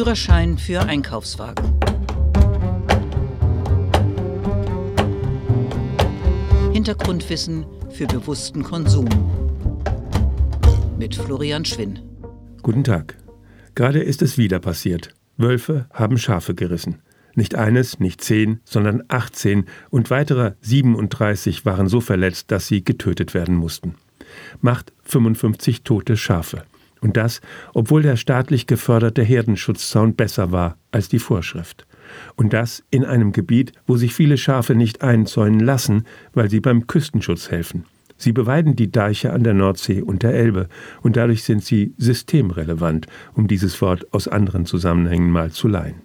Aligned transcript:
Führerschein 0.00 0.56
für 0.56 0.80
Einkaufswagen. 0.80 1.78
Hintergrundwissen 6.72 7.66
für 7.90 8.06
bewussten 8.06 8.62
Konsum. 8.62 9.06
Mit 10.98 11.14
Florian 11.14 11.66
Schwinn. 11.66 11.98
Guten 12.62 12.82
Tag. 12.82 13.18
Gerade 13.74 14.00
ist 14.00 14.22
es 14.22 14.38
wieder 14.38 14.58
passiert. 14.58 15.14
Wölfe 15.36 15.86
haben 15.92 16.16
Schafe 16.16 16.54
gerissen. 16.54 17.02
Nicht 17.34 17.54
eines, 17.54 18.00
nicht 18.00 18.24
zehn, 18.24 18.60
sondern 18.64 19.02
18 19.08 19.66
und 19.90 20.08
weitere 20.08 20.54
37 20.62 21.66
waren 21.66 21.88
so 21.88 22.00
verletzt, 22.00 22.50
dass 22.50 22.66
sie 22.66 22.82
getötet 22.82 23.34
werden 23.34 23.54
mussten. 23.54 23.96
Macht 24.62 24.94
55 25.02 25.82
tote 25.82 26.16
Schafe. 26.16 26.62
Und 27.00 27.16
das, 27.16 27.40
obwohl 27.74 28.02
der 28.02 28.16
staatlich 28.16 28.66
geförderte 28.66 29.22
Herdenschutzzaun 29.22 30.14
besser 30.14 30.52
war 30.52 30.76
als 30.90 31.08
die 31.08 31.18
Vorschrift. 31.18 31.86
Und 32.36 32.52
das 32.52 32.82
in 32.90 33.04
einem 33.04 33.32
Gebiet, 33.32 33.72
wo 33.86 33.96
sich 33.96 34.14
viele 34.14 34.36
Schafe 34.36 34.74
nicht 34.74 35.02
einzäunen 35.02 35.60
lassen, 35.60 36.04
weil 36.34 36.50
sie 36.50 36.60
beim 36.60 36.86
Küstenschutz 36.86 37.50
helfen. 37.50 37.84
Sie 38.16 38.32
beweiden 38.32 38.76
die 38.76 38.92
Deiche 38.92 39.32
an 39.32 39.44
der 39.44 39.54
Nordsee 39.54 40.02
und 40.02 40.22
der 40.22 40.34
Elbe, 40.34 40.68
und 41.00 41.16
dadurch 41.16 41.42
sind 41.42 41.64
sie 41.64 41.94
systemrelevant, 41.96 43.06
um 43.32 43.46
dieses 43.46 43.80
Wort 43.80 44.12
aus 44.12 44.28
anderen 44.28 44.66
Zusammenhängen 44.66 45.30
mal 45.30 45.50
zu 45.50 45.68
leihen. 45.68 46.02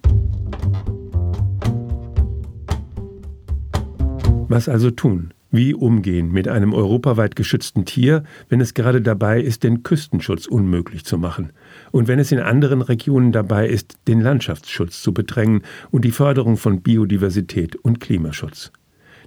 Was 4.48 4.70
also 4.70 4.92
tun? 4.92 5.34
Wie 5.56 5.74
umgehen 5.74 6.34
mit 6.34 6.50
einem 6.50 6.74
europaweit 6.74 7.38
geschützten 7.38 7.86
Tier, 7.86 8.26
wenn 8.50 8.60
es 8.60 8.74
gerade 8.74 9.02
dabei 9.02 9.40
ist, 9.40 9.64
den 9.64 9.84
Küstenschutz 9.84 10.48
unmöglich 10.48 11.06
zu 11.06 11.18
machen? 11.18 11.54
Und 11.92 12.10
wenn 12.10 12.20
es 12.20 12.34
in 12.34 12.40
anderen 12.40 12.82
Regionen 12.82 13.32
dabei 13.32 13.70
ist, 13.70 13.96
den 14.10 14.20
Landschaftsschutz 14.20 15.02
zu 15.02 15.14
bedrängen 15.14 15.62
und 15.92 16.04
die 16.04 16.12
Förderung 16.12 16.58
von 16.58 16.82
Biodiversität 16.82 17.78
und 17.78 18.02
Klimaschutz? 18.02 18.74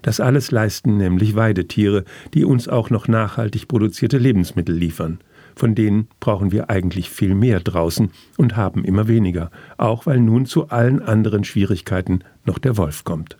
Das 0.02 0.20
alles 0.20 0.50
leisten 0.50 0.98
nämlich 0.98 1.34
Weidetiere, 1.34 2.04
die 2.34 2.44
uns 2.44 2.68
auch 2.68 2.90
noch 2.90 3.08
nachhaltig 3.08 3.66
produzierte 3.66 4.18
Lebensmittel 4.18 4.74
liefern. 4.74 5.20
Von 5.56 5.74
denen 5.74 6.08
brauchen 6.20 6.52
wir 6.52 6.68
eigentlich 6.68 7.08
viel 7.08 7.34
mehr 7.34 7.60
draußen 7.60 8.10
und 8.36 8.54
haben 8.54 8.84
immer 8.84 9.08
weniger, 9.08 9.50
auch 9.78 10.04
weil 10.04 10.20
nun 10.20 10.44
zu 10.44 10.68
allen 10.68 11.00
anderen 11.00 11.44
Schwierigkeiten 11.44 12.18
noch 12.44 12.58
der 12.58 12.76
Wolf 12.76 13.04
kommt. 13.04 13.37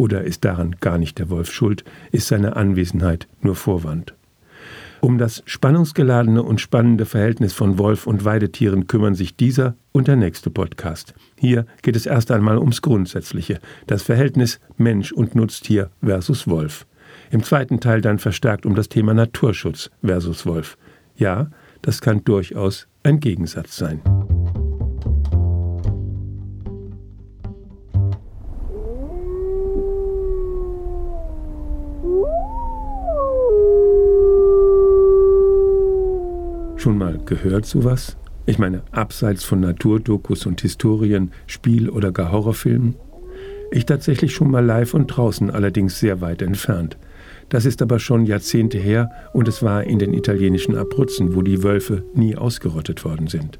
Oder 0.00 0.24
ist 0.24 0.46
daran 0.46 0.76
gar 0.80 0.96
nicht 0.96 1.18
der 1.18 1.28
Wolf 1.28 1.52
schuld, 1.52 1.84
ist 2.10 2.28
seine 2.28 2.56
Anwesenheit 2.56 3.28
nur 3.42 3.54
Vorwand? 3.54 4.14
Um 5.02 5.18
das 5.18 5.42
spannungsgeladene 5.44 6.42
und 6.42 6.58
spannende 6.58 7.04
Verhältnis 7.04 7.52
von 7.52 7.76
Wolf 7.76 8.06
und 8.06 8.24
Weidetieren 8.24 8.86
kümmern 8.86 9.14
sich 9.14 9.36
dieser 9.36 9.74
und 9.92 10.08
der 10.08 10.16
nächste 10.16 10.48
Podcast. 10.48 11.12
Hier 11.36 11.66
geht 11.82 11.96
es 11.96 12.06
erst 12.06 12.30
einmal 12.30 12.56
ums 12.56 12.80
Grundsätzliche, 12.80 13.60
das 13.88 14.02
Verhältnis 14.02 14.58
Mensch 14.78 15.12
und 15.12 15.34
Nutztier 15.34 15.90
versus 16.02 16.48
Wolf. 16.48 16.86
Im 17.30 17.42
zweiten 17.42 17.78
Teil 17.78 18.00
dann 18.00 18.18
verstärkt 18.18 18.64
um 18.64 18.74
das 18.74 18.88
Thema 18.88 19.12
Naturschutz 19.12 19.90
versus 20.02 20.46
Wolf. 20.46 20.78
Ja, 21.16 21.50
das 21.82 22.00
kann 22.00 22.24
durchaus 22.24 22.88
ein 23.02 23.20
Gegensatz 23.20 23.76
sein. 23.76 24.00
Schon 36.80 36.96
mal 36.96 37.18
gehört 37.26 37.66
sowas? 37.66 38.16
Ich 38.46 38.58
meine, 38.58 38.80
abseits 38.90 39.44
von 39.44 39.60
Naturdokus 39.60 40.46
und 40.46 40.62
Historien, 40.62 41.30
Spiel- 41.46 41.90
oder 41.90 42.10
gar 42.10 42.32
Horrorfilmen? 42.32 42.94
Ich 43.70 43.84
tatsächlich 43.84 44.32
schon 44.32 44.50
mal 44.50 44.64
live 44.64 44.94
und 44.94 45.08
draußen, 45.08 45.50
allerdings 45.50 46.00
sehr 46.00 46.22
weit 46.22 46.40
entfernt. 46.40 46.96
Das 47.50 47.66
ist 47.66 47.82
aber 47.82 47.98
schon 47.98 48.24
Jahrzehnte 48.24 48.78
her 48.78 49.10
und 49.34 49.46
es 49.46 49.62
war 49.62 49.84
in 49.84 49.98
den 49.98 50.14
italienischen 50.14 50.74
Abruzzen, 50.74 51.34
wo 51.34 51.42
die 51.42 51.62
Wölfe 51.62 52.02
nie 52.14 52.34
ausgerottet 52.34 53.04
worden 53.04 53.26
sind. 53.26 53.58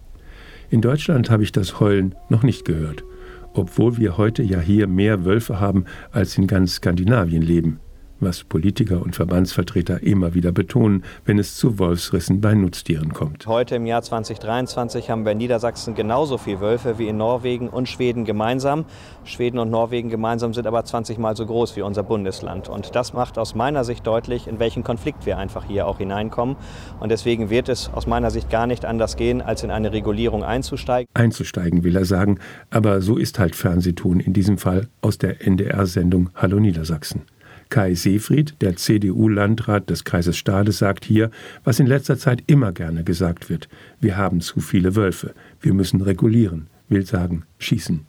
In 0.70 0.80
Deutschland 0.80 1.28
habe 1.28 1.42
ich 1.42 1.52
das 1.52 1.78
Heulen 1.78 2.14
noch 2.30 2.42
nicht 2.42 2.64
gehört, 2.64 3.04
obwohl 3.52 3.98
wir 3.98 4.16
heute 4.16 4.42
ja 4.42 4.60
hier 4.60 4.86
mehr 4.86 5.26
Wölfe 5.26 5.60
haben, 5.60 5.84
als 6.10 6.38
in 6.38 6.46
ganz 6.46 6.76
Skandinavien 6.76 7.42
leben 7.42 7.80
was 8.20 8.44
Politiker 8.44 9.02
und 9.02 9.16
Verbandsvertreter 9.16 10.02
immer 10.02 10.34
wieder 10.34 10.52
betonen, 10.52 11.04
wenn 11.24 11.38
es 11.38 11.56
zu 11.56 11.78
Wolfsrissen 11.78 12.40
bei 12.40 12.54
Nutztieren 12.54 13.12
kommt. 13.12 13.46
Heute 13.46 13.76
im 13.76 13.86
Jahr 13.86 14.02
2023 14.02 15.10
haben 15.10 15.24
wir 15.24 15.32
in 15.32 15.38
Niedersachsen 15.38 15.94
genauso 15.94 16.38
viele 16.38 16.60
Wölfe 16.60 16.98
wie 16.98 17.08
in 17.08 17.16
Norwegen 17.16 17.68
und 17.68 17.88
Schweden 17.88 18.24
gemeinsam. 18.24 18.84
Schweden 19.24 19.58
und 19.58 19.70
Norwegen 19.70 20.08
gemeinsam 20.08 20.54
sind 20.54 20.66
aber 20.66 20.84
20 20.84 21.18
Mal 21.18 21.36
so 21.36 21.46
groß 21.46 21.76
wie 21.76 21.82
unser 21.82 22.02
Bundesland. 22.02 22.68
Und 22.68 22.94
das 22.94 23.12
macht 23.12 23.38
aus 23.38 23.54
meiner 23.54 23.84
Sicht 23.84 24.06
deutlich, 24.06 24.46
in 24.46 24.58
welchen 24.58 24.84
Konflikt 24.84 25.26
wir 25.26 25.38
einfach 25.38 25.64
hier 25.64 25.86
auch 25.86 25.98
hineinkommen. 25.98 26.56
Und 27.00 27.10
deswegen 27.10 27.50
wird 27.50 27.68
es 27.68 27.90
aus 27.92 28.06
meiner 28.06 28.30
Sicht 28.30 28.50
gar 28.50 28.66
nicht 28.66 28.84
anders 28.84 29.16
gehen, 29.16 29.42
als 29.42 29.62
in 29.62 29.70
eine 29.70 29.92
Regulierung 29.92 30.44
einzusteigen. 30.44 31.08
Einzusteigen 31.14 31.84
will 31.84 31.96
er 31.96 32.04
sagen, 32.04 32.38
aber 32.70 33.00
so 33.00 33.16
ist 33.16 33.38
halt 33.38 33.56
Fernsehtun 33.56 34.20
in 34.20 34.32
diesem 34.32 34.58
Fall 34.58 34.88
aus 35.00 35.18
der 35.18 35.46
NDR-Sendung 35.46 36.30
Hallo 36.34 36.58
Niedersachsen. 36.58 37.22
Kai 37.70 37.94
Seefried, 37.94 38.56
der 38.60 38.76
CDU-Landrat 38.76 39.88
des 39.88 40.04
Kreises 40.04 40.36
Stade, 40.36 40.72
sagt 40.72 41.04
hier, 41.04 41.30
was 41.64 41.80
in 41.80 41.86
letzter 41.86 42.18
Zeit 42.18 42.42
immer 42.46 42.72
gerne 42.72 43.04
gesagt 43.04 43.48
wird. 43.48 43.68
Wir 44.00 44.16
haben 44.16 44.40
zu 44.40 44.60
viele 44.60 44.96
Wölfe. 44.96 45.34
Wir 45.60 45.72
müssen 45.72 46.02
regulieren. 46.02 46.66
Will 46.88 47.06
sagen, 47.06 47.44
schießen. 47.58 48.04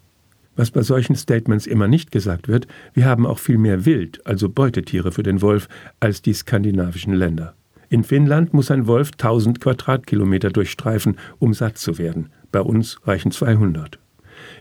Was 0.56 0.72
bei 0.72 0.82
solchen 0.82 1.16
Statements 1.16 1.66
immer 1.66 1.88
nicht 1.88 2.12
gesagt 2.12 2.48
wird, 2.48 2.68
wir 2.94 3.06
haben 3.06 3.26
auch 3.26 3.40
viel 3.40 3.58
mehr 3.58 3.86
Wild, 3.86 4.26
also 4.26 4.50
Beutetiere 4.50 5.12
für 5.12 5.24
den 5.24 5.42
Wolf, 5.42 5.70
als 6.00 6.22
die 6.22 6.34
skandinavischen 6.34 7.14
Länder. 7.14 7.56
In 7.90 8.04
Finnland 8.04 8.54
muss 8.54 8.72
ein 8.72 8.88
Wolf 8.88 9.12
1000 9.12 9.62
Quadratkilometer 9.62 10.50
durchstreifen, 10.50 11.18
um 11.40 11.54
satt 11.54 11.78
zu 11.78 11.98
werden. 11.98 12.30
Bei 12.52 12.62
uns 12.62 13.00
reichen 13.06 13.32
200. 13.32 14.01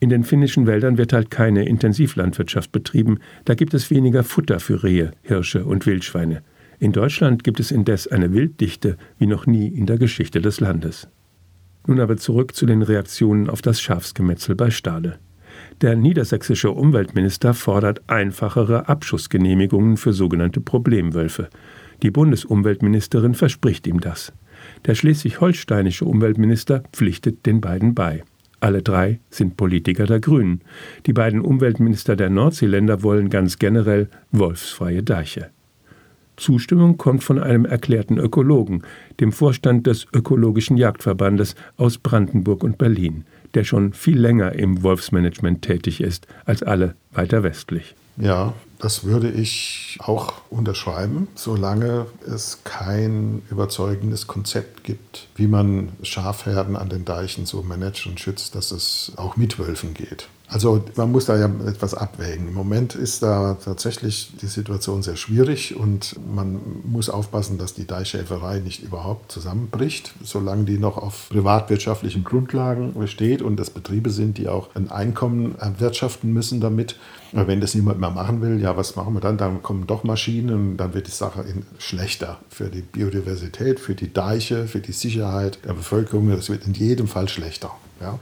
In 0.00 0.08
den 0.08 0.24
finnischen 0.24 0.66
Wäldern 0.66 0.98
wird 0.98 1.12
halt 1.12 1.30
keine 1.30 1.66
Intensivlandwirtschaft 1.66 2.72
betrieben, 2.72 3.18
da 3.44 3.54
gibt 3.54 3.74
es 3.74 3.90
weniger 3.90 4.24
Futter 4.24 4.60
für 4.60 4.82
Rehe, 4.82 5.12
Hirsche 5.22 5.64
und 5.64 5.86
Wildschweine. 5.86 6.42
In 6.78 6.92
Deutschland 6.92 7.44
gibt 7.44 7.60
es 7.60 7.70
indes 7.70 8.08
eine 8.08 8.32
Wilddichte 8.32 8.96
wie 9.18 9.26
noch 9.26 9.46
nie 9.46 9.68
in 9.68 9.86
der 9.86 9.98
Geschichte 9.98 10.40
des 10.40 10.60
Landes. 10.60 11.08
Nun 11.86 12.00
aber 12.00 12.16
zurück 12.16 12.54
zu 12.54 12.66
den 12.66 12.82
Reaktionen 12.82 13.50
auf 13.50 13.62
das 13.62 13.80
Schafsgemetzel 13.80 14.54
bei 14.54 14.70
Stade. 14.70 15.18
Der 15.80 15.96
niedersächsische 15.96 16.70
Umweltminister 16.70 17.54
fordert 17.54 18.02
einfachere 18.06 18.88
Abschussgenehmigungen 18.88 19.96
für 19.96 20.12
sogenannte 20.12 20.60
Problemwölfe. 20.60 21.48
Die 22.02 22.10
Bundesumweltministerin 22.10 23.34
verspricht 23.34 23.86
ihm 23.86 24.00
das. 24.00 24.32
Der 24.86 24.94
schleswig-holsteinische 24.94 26.04
Umweltminister 26.04 26.82
pflichtet 26.92 27.46
den 27.46 27.60
beiden 27.60 27.94
bei. 27.94 28.22
Alle 28.60 28.82
drei 28.82 29.20
sind 29.30 29.56
Politiker 29.56 30.04
der 30.04 30.20
Grünen. 30.20 30.60
Die 31.06 31.14
beiden 31.14 31.40
Umweltminister 31.40 32.14
der 32.14 32.28
Nordseeländer 32.28 33.02
wollen 33.02 33.30
ganz 33.30 33.58
generell 33.58 34.08
wolfsfreie 34.32 35.02
Deiche. 35.02 35.48
Zustimmung 36.36 36.96
kommt 36.96 37.22
von 37.22 37.38
einem 37.38 37.64
erklärten 37.64 38.18
Ökologen, 38.18 38.82
dem 39.18 39.32
Vorstand 39.32 39.86
des 39.86 40.06
Ökologischen 40.12 40.76
Jagdverbandes 40.76 41.54
aus 41.76 41.98
Brandenburg 41.98 42.62
und 42.62 42.78
Berlin, 42.78 43.24
der 43.54 43.64
schon 43.64 43.92
viel 43.92 44.18
länger 44.18 44.52
im 44.52 44.82
Wolfsmanagement 44.82 45.62
tätig 45.62 46.00
ist 46.00 46.26
als 46.44 46.62
alle 46.62 46.94
weiter 47.12 47.42
westlich. 47.42 47.94
Ja, 48.16 48.54
das 48.80 49.04
würde 49.04 49.30
ich 49.30 49.98
auch 50.00 50.32
unterschreiben, 50.50 51.28
solange 51.34 52.06
es 52.26 52.64
kein 52.64 53.42
überzeugendes 53.50 54.26
Konzept 54.26 54.84
gibt, 54.84 55.28
wie 55.36 55.46
man 55.46 55.90
Schafherden 56.02 56.76
an 56.76 56.88
den 56.88 57.04
Deichen 57.04 57.46
so 57.46 57.62
managt 57.62 58.06
und 58.06 58.18
schützt, 58.18 58.54
dass 58.54 58.70
es 58.70 59.12
auch 59.16 59.36
mit 59.36 59.58
Wölfen 59.58 59.94
geht. 59.94 60.28
Also 60.52 60.82
man 60.96 61.12
muss 61.12 61.26
da 61.26 61.38
ja 61.38 61.48
etwas 61.66 61.94
abwägen. 61.94 62.48
Im 62.48 62.54
Moment 62.54 62.96
ist 62.96 63.22
da 63.22 63.56
tatsächlich 63.64 64.32
die 64.42 64.48
Situation 64.48 65.00
sehr 65.02 65.14
schwierig 65.14 65.76
und 65.76 66.16
man 66.34 66.60
muss 66.84 67.08
aufpassen, 67.08 67.56
dass 67.56 67.72
die 67.74 67.86
Deichschäferei 67.86 68.58
nicht 68.58 68.82
überhaupt 68.82 69.30
zusammenbricht, 69.30 70.12
solange 70.24 70.64
die 70.64 70.78
noch 70.78 70.96
auf 70.96 71.28
privatwirtschaftlichen 71.28 72.24
Grundlagen 72.24 72.94
besteht 72.94 73.42
und 73.42 73.56
das 73.58 73.70
Betriebe 73.70 74.10
sind, 74.10 74.38
die 74.38 74.48
auch 74.48 74.74
ein 74.74 74.90
Einkommen 74.90 75.56
erwirtschaften 75.56 76.32
müssen 76.32 76.60
damit. 76.60 76.96
Wenn 77.32 77.60
das 77.60 77.74
niemand 77.74 78.00
mehr 78.00 78.10
machen 78.10 78.40
will, 78.40 78.60
ja, 78.60 78.76
was 78.76 78.96
machen 78.96 79.14
wir 79.14 79.20
dann? 79.20 79.36
Dann 79.36 79.62
kommen 79.62 79.86
doch 79.86 80.04
Maschinen 80.04 80.70
und 80.70 80.76
dann 80.76 80.94
wird 80.94 81.06
die 81.06 81.12
Sache 81.12 81.44
schlechter 81.78 82.38
für 82.48 82.68
die 82.68 82.82
Biodiversität, 82.82 83.78
für 83.78 83.94
die 83.94 84.12
Deiche, 84.12 84.66
für 84.66 84.80
die 84.80 84.92
Sicherheit 84.92 85.58
der 85.64 85.74
Bevölkerung. 85.74 86.30
Das 86.30 86.48
wird 86.48 86.66
in 86.66 86.74
jedem 86.74 87.06
Fall 87.06 87.28
schlechter. 87.28 87.70
Ja. 88.00 88.18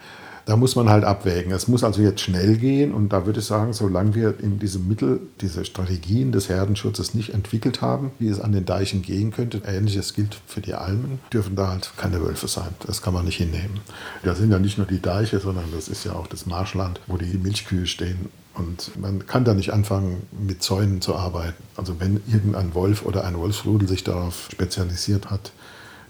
Da 0.49 0.57
muss 0.57 0.77
man 0.77 0.89
halt 0.89 1.05
abwägen. 1.05 1.53
Es 1.53 1.69
muss 1.69 1.85
also 1.85 2.01
jetzt 2.01 2.23
schnell 2.23 2.57
gehen 2.57 2.95
und 2.95 3.11
da 3.11 3.27
würde 3.27 3.41
ich 3.41 3.45
sagen, 3.45 3.75
solange 3.75 4.15
wir 4.15 4.35
in 4.41 4.59
diesem 4.59 4.89
Mittel 4.89 5.21
diese 5.43 5.67
Strategien 5.67 6.33
des 6.33 6.49
Herdenschutzes 6.49 7.13
nicht 7.13 7.35
entwickelt 7.35 7.83
haben, 7.83 8.13
wie 8.19 8.29
es 8.29 8.41
an 8.41 8.53
den 8.53 8.65
Deichen 8.65 9.03
gehen 9.03 9.31
könnte, 9.31 9.61
ähnliches 9.67 10.15
gilt 10.15 10.41
für 10.47 10.63
die 10.63 10.73
Almen, 10.73 11.21
dürfen 11.35 11.55
da 11.55 11.69
halt 11.69 11.93
keine 11.99 12.23
Wölfe 12.23 12.49
sein. 12.49 12.71
Das 12.87 13.03
kann 13.03 13.13
man 13.13 13.27
nicht 13.27 13.37
hinnehmen. 13.37 13.81
Das 14.23 14.39
sind 14.39 14.51
ja 14.51 14.59
nicht 14.59 14.79
nur 14.79 14.87
die 14.87 15.03
Deiche, 15.03 15.39
sondern 15.39 15.67
das 15.75 15.89
ist 15.89 16.05
ja 16.05 16.15
auch 16.15 16.27
das 16.27 16.47
Marschland, 16.47 16.99
wo 17.09 17.19
die 17.19 17.37
Milchkühe 17.37 17.85
stehen. 17.85 18.31
Und 18.59 18.99
man 19.01 19.27
kann 19.27 19.45
da 19.45 19.55
nicht 19.55 19.73
anfangen, 19.73 20.27
mit 20.33 20.63
Zäunen 20.65 21.01
zu 21.01 21.15
arbeiten. 21.15 21.63
Also 21.77 22.01
wenn 22.01 22.21
irgendein 22.27 22.75
Wolf 22.75 23.05
oder 23.05 23.25
ein 23.25 23.39
Wolfsrudel 23.39 23.87
sich 23.87 24.03
darauf 24.03 24.49
spezialisiert 24.51 25.31
hat, 25.31 25.53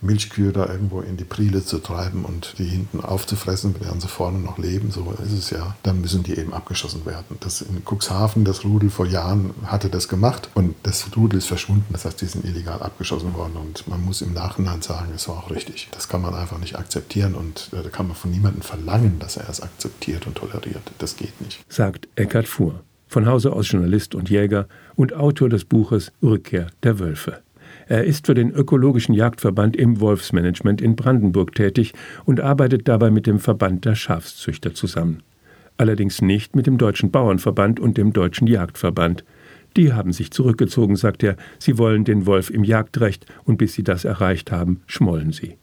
Milchkühe 0.01 0.53
da 0.53 0.67
irgendwo 0.67 1.01
in 1.01 1.17
die 1.17 1.25
Priele 1.25 1.65
zu 1.65 1.79
treiben 1.79 2.25
und 2.25 2.55
die 2.59 2.65
hinten 2.65 3.01
aufzufressen, 3.01 3.75
während 3.81 4.03
sie 4.03 4.09
vorne 4.09 4.39
noch 4.39 4.59
leben, 4.59 4.91
so 4.91 5.15
ist 5.25 5.33
es 5.33 5.51
ja, 5.51 5.77
dann 5.83 6.01
müssen 6.01 6.23
die 6.23 6.37
eben 6.37 6.53
abgeschossen 6.53 7.05
werden. 7.07 7.37
Das 7.41 7.63
in 7.63 7.83
Cuxhaven, 7.85 8.45
das 8.45 8.65
Rudel 8.65 8.91
vor 8.91 9.07
Jahren 9.07 9.51
hatte 9.65 9.89
das 9.89 10.09
gemacht 10.09 10.51
und 10.55 10.75
das 10.83 11.05
Rudel 11.17 11.39
ist 11.39 11.47
verschwunden, 11.47 11.87
das 11.93 12.05
heißt, 12.05 12.21
die 12.21 12.27
sind 12.27 12.45
illegal 12.45 12.83
abgeschossen 12.83 13.35
worden 13.35 13.57
und 13.57 13.89
man 13.89 14.05
muss 14.05 14.23
im 14.23 14.33
Nachhinein 14.33 14.83
sagen, 14.83 15.13
es 15.15 15.29
war 15.29 15.39
auch 15.39 15.51
richtig. 15.51 15.89
Das 15.93 16.09
kann 16.09 16.23
man 16.23 16.35
einfach 16.35 16.59
nicht 16.59 16.77
akzeptieren 16.77 17.35
und 17.35 17.71
äh, 17.73 17.83
da 17.83 17.89
kann 17.89 18.07
man 18.07 18.17
von 18.17 18.31
niemandem 18.31 18.63
verlangen, 18.63 19.19
dass 19.19 19.37
er 19.37 19.49
es 19.49 19.61
akzeptiert 19.61 20.27
und 20.27 20.37
toleriert. 20.37 20.83
Das 20.99 21.17
geht 21.17 21.41
nicht. 21.41 21.65
Sagt 21.69 22.09
Eckhard 22.17 22.49
Fuhr, 22.49 22.81
von 23.07 23.27
Hause 23.27 23.53
aus 23.53 23.71
Journalist 23.71 24.15
und 24.15 24.31
Jäger 24.31 24.69
und 24.95 25.15
Autor 25.15 25.49
des 25.49 25.65
Buches 25.65 26.13
Rückkehr 26.23 26.69
der 26.83 26.99
Wölfe. 26.99 27.43
Er 27.89 28.05
ist 28.05 28.27
für 28.27 28.35
den 28.35 28.53
Ökologischen 28.53 29.15
Jagdverband 29.15 29.75
im 29.75 29.99
Wolfsmanagement 29.99 30.83
in 30.83 30.95
Brandenburg 30.95 31.55
tätig 31.55 31.95
und 32.27 32.39
arbeitet 32.41 32.87
dabei 32.87 33.11
mit 33.11 33.27
dem 33.27 33.39
Verband 33.39 33.87
der 33.87 33.95
Schafszüchter 33.95 34.75
zusammen. 34.75 35.23
Allerdings 35.79 36.21
nicht 36.21 36.55
mit 36.55 36.67
dem 36.67 36.77
Deutschen 36.77 37.11
Bauernverband 37.11 37.81
und 37.81 37.97
dem 37.97 38.13
Deutschen 38.13 38.47
Jagdverband. 38.47 39.25
Die 39.77 39.93
haben 39.93 40.13
sich 40.13 40.31
zurückgezogen, 40.31 40.97
sagt 40.97 41.23
er, 41.23 41.37
sie 41.59 41.79
wollen 41.79 42.05
den 42.05 42.27
Wolf 42.27 42.51
im 42.51 42.63
Jagdrecht 42.63 43.25
und 43.45 43.57
bis 43.57 43.73
sie 43.73 43.85
das 43.85 44.05
erreicht 44.05 44.53
haben, 44.53 44.83
schmollen 44.87 45.33
sie. 45.33 45.57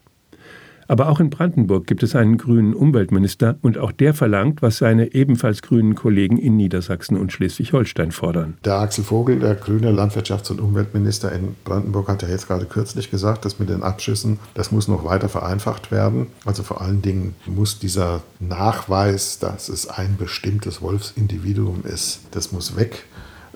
Aber 0.88 1.10
auch 1.10 1.20
in 1.20 1.30
Brandenburg 1.30 1.88
gibt 1.88 2.04
es 2.04 2.16
einen 2.16 2.38
grünen 2.38 2.74
Umweltminister 2.74 3.56
und 3.62 3.78
auch 3.78 3.92
der 3.92 4.14
verlangt, 4.14 4.62
was 4.62 4.78
seine 4.78 5.14
ebenfalls 5.14 5.62
grünen 5.62 5.96
Kollegen 5.96 6.38
in 6.38 6.56
Niedersachsen 6.56 7.18
und 7.18 7.32
Schleswig-Holstein 7.32 8.12
fordern. 8.12 8.58
Der 8.64 8.76
Axel 8.76 9.04
Vogel, 9.04 9.40
der 9.40 9.56
grüne 9.56 9.92
Landwirtschafts- 9.92 10.52
und 10.52 10.62
Umweltminister 10.62 11.32
in 11.32 11.56
Brandenburg, 11.64 12.08
hat 12.08 12.22
ja 12.22 12.30
jetzt 12.30 12.48
gerade 12.48 12.66
kürzlich 12.66 13.10
gesagt, 13.10 13.46
dass 13.46 13.60
mit 13.60 13.70
den 13.70 13.84
Abschüssen, 13.84 14.40
das 14.54 14.72
muss 14.72 14.88
noch 14.88 15.04
weiter 15.06 15.30
vereinfacht 15.30 15.92
werden. 15.92 16.28
Also 16.46 16.64
vor 16.64 16.82
allen 16.82 17.02
Dingen 17.02 17.36
muss 17.46 17.80
dieser 17.80 18.22
Nachweis, 18.40 19.40
dass 19.40 19.70
es 19.70 19.88
ein 19.88 20.18
bestimmtes 20.18 20.82
Wolfsindividuum 20.82 21.84
ist, 21.86 22.22
das 22.32 22.52
muss 22.52 22.76
weg 22.76 23.06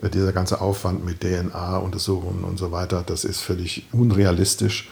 dieser 0.08 0.32
ganze 0.32 0.60
Aufwand 0.60 1.04
mit 1.04 1.20
DNA-Untersuchungen 1.20 2.44
und 2.44 2.58
so 2.58 2.72
weiter, 2.72 3.04
das 3.06 3.24
ist 3.24 3.40
völlig 3.40 3.86
unrealistisch. 3.92 4.88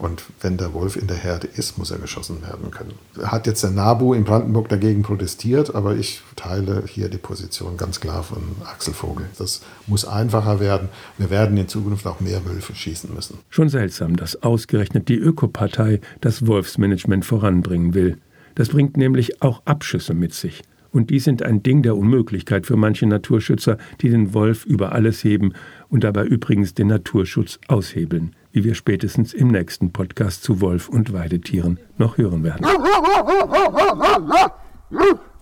Und 0.00 0.22
wenn 0.40 0.56
der 0.56 0.72
Wolf 0.72 0.96
in 0.96 1.08
der 1.08 1.18
Herde 1.18 1.46
ist, 1.46 1.76
muss 1.76 1.90
er 1.90 1.98
geschossen 1.98 2.40
werden 2.40 2.70
können. 2.70 2.94
Hat 3.22 3.46
jetzt 3.46 3.62
der 3.62 3.70
NABU 3.70 4.14
in 4.14 4.24
Brandenburg 4.24 4.70
dagegen 4.70 5.02
protestiert, 5.02 5.74
aber 5.74 5.94
ich 5.94 6.22
teile 6.36 6.84
hier 6.86 7.10
die 7.10 7.18
Position 7.18 7.76
ganz 7.76 8.00
klar 8.00 8.22
von 8.22 8.38
Axel 8.64 8.94
Vogel. 8.94 9.26
Das 9.36 9.60
muss 9.86 10.06
einfacher 10.06 10.58
werden. 10.58 10.88
Wir 11.18 11.28
werden 11.28 11.54
in 11.58 11.68
Zukunft 11.68 12.06
auch 12.06 12.18
mehr 12.20 12.42
Wölfe 12.46 12.74
schießen 12.74 13.12
müssen. 13.14 13.40
Schon 13.50 13.68
seltsam, 13.68 14.16
dass 14.16 14.42
ausgerechnet 14.42 15.10
die 15.10 15.18
Ökopartei 15.18 16.00
das 16.22 16.46
Wolfsmanagement 16.46 17.26
voranbringen 17.26 17.92
will. 17.92 18.16
Das 18.54 18.70
bringt 18.70 18.96
nämlich 18.96 19.42
auch 19.42 19.60
Abschüsse 19.66 20.14
mit 20.14 20.32
sich. 20.32 20.62
Und 20.92 21.10
die 21.10 21.20
sind 21.20 21.42
ein 21.42 21.62
Ding 21.62 21.82
der 21.82 21.94
Unmöglichkeit 21.94 22.64
für 22.64 22.76
manche 22.76 23.04
Naturschützer, 23.04 23.76
die 24.00 24.08
den 24.08 24.32
Wolf 24.32 24.64
über 24.64 24.92
alles 24.92 25.22
heben 25.24 25.52
und 25.90 26.04
dabei 26.04 26.24
übrigens 26.24 26.72
den 26.72 26.86
Naturschutz 26.86 27.58
aushebeln 27.68 28.34
wie 28.52 28.64
wir 28.64 28.74
spätestens 28.74 29.32
im 29.32 29.48
nächsten 29.48 29.92
Podcast 29.92 30.42
zu 30.42 30.60
Wolf 30.60 30.88
und 30.88 31.12
Weidetieren 31.12 31.78
noch 31.98 32.18
hören 32.18 32.42
werden. 32.44 32.66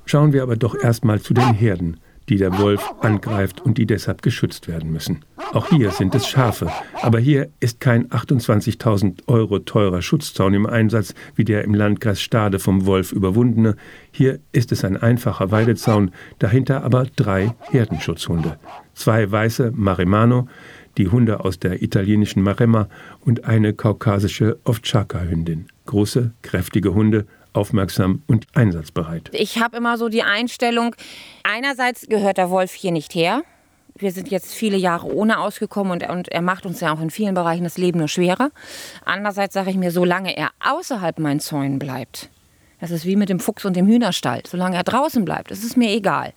Schauen 0.04 0.32
wir 0.32 0.42
aber 0.42 0.56
doch 0.56 0.74
erstmal 0.74 1.20
zu 1.20 1.34
den 1.34 1.54
Herden, 1.54 1.98
die 2.28 2.36
der 2.36 2.58
Wolf 2.58 2.82
angreift 3.00 3.60
und 3.60 3.78
die 3.78 3.86
deshalb 3.86 4.22
geschützt 4.22 4.68
werden 4.68 4.92
müssen. 4.92 5.24
Auch 5.52 5.68
hier 5.70 5.90
sind 5.92 6.14
es 6.14 6.26
Schafe, 6.28 6.70
aber 7.00 7.18
hier 7.18 7.48
ist 7.60 7.80
kein 7.80 8.08
28.000 8.08 9.26
Euro 9.28 9.60
teurer 9.60 10.02
Schutzzaun 10.02 10.52
im 10.54 10.66
Einsatz 10.66 11.14
wie 11.36 11.44
der 11.44 11.64
im 11.64 11.74
Landkreis 11.74 12.20
Stade 12.20 12.58
vom 12.58 12.84
Wolf 12.84 13.12
überwundene. 13.12 13.76
Hier 14.10 14.40
ist 14.52 14.72
es 14.72 14.84
ein 14.84 14.96
einfacher 14.96 15.50
Weidezaun, 15.50 16.10
dahinter 16.38 16.84
aber 16.84 17.06
drei 17.16 17.54
Herdenschutzhunde. 17.70 18.58
Zwei 18.94 19.30
weiße 19.30 19.72
Marimano, 19.74 20.48
die 20.98 21.08
Hunde 21.08 21.44
aus 21.44 21.58
der 21.58 21.82
italienischen 21.82 22.42
Maremma 22.42 22.88
und 23.24 23.44
eine 23.44 23.72
kaukasische 23.72 24.58
Ovtschaka-Hündin. 24.64 25.68
Große, 25.86 26.32
kräftige 26.42 26.92
Hunde, 26.92 27.26
aufmerksam 27.52 28.22
und 28.26 28.46
einsatzbereit. 28.54 29.30
Ich 29.32 29.58
habe 29.60 29.78
immer 29.78 29.96
so 29.96 30.08
die 30.08 30.22
Einstellung, 30.22 30.94
einerseits 31.44 32.06
gehört 32.08 32.36
der 32.36 32.50
Wolf 32.50 32.72
hier 32.72 32.92
nicht 32.92 33.14
her. 33.14 33.42
Wir 33.96 34.12
sind 34.12 34.28
jetzt 34.28 34.54
viele 34.54 34.76
Jahre 34.76 35.12
ohne 35.12 35.40
ausgekommen 35.40 35.92
und, 35.92 36.08
und 36.08 36.28
er 36.28 36.42
macht 36.42 36.66
uns 36.66 36.80
ja 36.80 36.92
auch 36.92 37.00
in 37.00 37.10
vielen 37.10 37.34
Bereichen 37.34 37.64
das 37.64 37.78
Leben 37.78 37.98
nur 37.98 38.08
schwerer. 38.08 38.50
Andererseits 39.04 39.54
sage 39.54 39.70
ich 39.70 39.76
mir, 39.76 39.90
solange 39.90 40.36
er 40.36 40.50
außerhalb 40.60 41.18
meinen 41.18 41.40
Zäunen 41.40 41.78
bleibt, 41.78 42.28
das 42.80 42.92
ist 42.92 43.06
wie 43.06 43.16
mit 43.16 43.28
dem 43.28 43.40
Fuchs 43.40 43.64
und 43.64 43.74
dem 43.74 43.88
Hühnerstall, 43.88 44.42
solange 44.46 44.76
er 44.76 44.84
draußen 44.84 45.24
bleibt, 45.24 45.50
ist 45.50 45.64
es 45.64 45.76
mir 45.76 45.90
egal. 45.90 46.32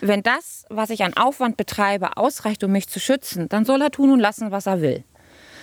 Wenn 0.00 0.22
das, 0.22 0.64
was 0.68 0.90
ich 0.90 1.04
an 1.04 1.14
Aufwand 1.14 1.56
betreibe, 1.56 2.16
ausreicht, 2.16 2.62
um 2.64 2.72
mich 2.72 2.88
zu 2.88 3.00
schützen, 3.00 3.48
dann 3.48 3.64
soll 3.64 3.80
er 3.80 3.90
tun 3.90 4.10
und 4.10 4.20
lassen, 4.20 4.50
was 4.50 4.66
er 4.66 4.80
will. 4.80 5.04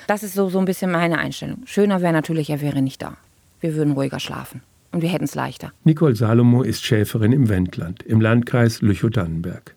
Das 0.08 0.24
ist 0.24 0.34
so, 0.34 0.50
so 0.50 0.60
ein 0.60 0.66
bisschen 0.66 0.92
meine 0.92 1.20
Einstellung. 1.20 1.62
Schöner 1.66 2.02
wäre 2.02 2.14
natürlich, 2.14 2.50
er 2.50 2.62
wäre 2.62 2.82
nicht 2.82 3.02
da. 3.02 3.18
Wir 3.60 3.76
würden 3.76 3.94
ruhiger 3.94 4.20
schlafen 4.20 4.62
und 4.92 5.02
wir 5.02 5.10
hätten 5.10 5.26
es 5.26 5.36
leichter. 5.36 5.72
Nicole 5.84 6.16
Salomo 6.16 6.64
ist 6.64 6.84
Schäferin 6.84 7.32
im 7.32 7.50
Wendland, 7.50 8.04
im 8.04 8.20
Landkreis 8.20 8.82
Lüchow-Dannenberg. 8.82 9.76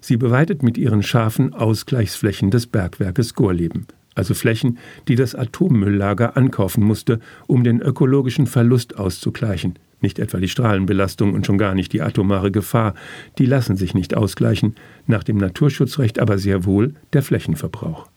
Sie 0.00 0.16
beweidet 0.16 0.62
mit 0.62 0.78
ihren 0.78 1.02
Schafen 1.02 1.54
Ausgleichsflächen 1.54 2.50
des 2.50 2.66
Bergwerkes 2.66 3.34
Gorleben, 3.34 3.86
also 4.14 4.34
Flächen, 4.34 4.78
die 5.08 5.16
das 5.16 5.34
Atommülllager 5.34 6.36
ankaufen 6.36 6.84
musste, 6.84 7.20
um 7.46 7.64
den 7.64 7.80
ökologischen 7.80 8.46
Verlust 8.46 8.98
auszugleichen, 8.98 9.78
nicht 10.04 10.20
etwa 10.20 10.38
die 10.38 10.48
Strahlenbelastung 10.48 11.34
und 11.34 11.44
schon 11.44 11.58
gar 11.58 11.74
nicht 11.74 11.92
die 11.92 12.02
atomare 12.02 12.52
Gefahr, 12.52 12.94
die 13.38 13.46
lassen 13.46 13.76
sich 13.76 13.94
nicht 13.94 14.16
ausgleichen, 14.16 14.76
nach 15.08 15.24
dem 15.24 15.38
Naturschutzrecht 15.38 16.20
aber 16.20 16.38
sehr 16.38 16.64
wohl 16.64 16.94
der 17.12 17.22
Flächenverbrauch. 17.22 18.08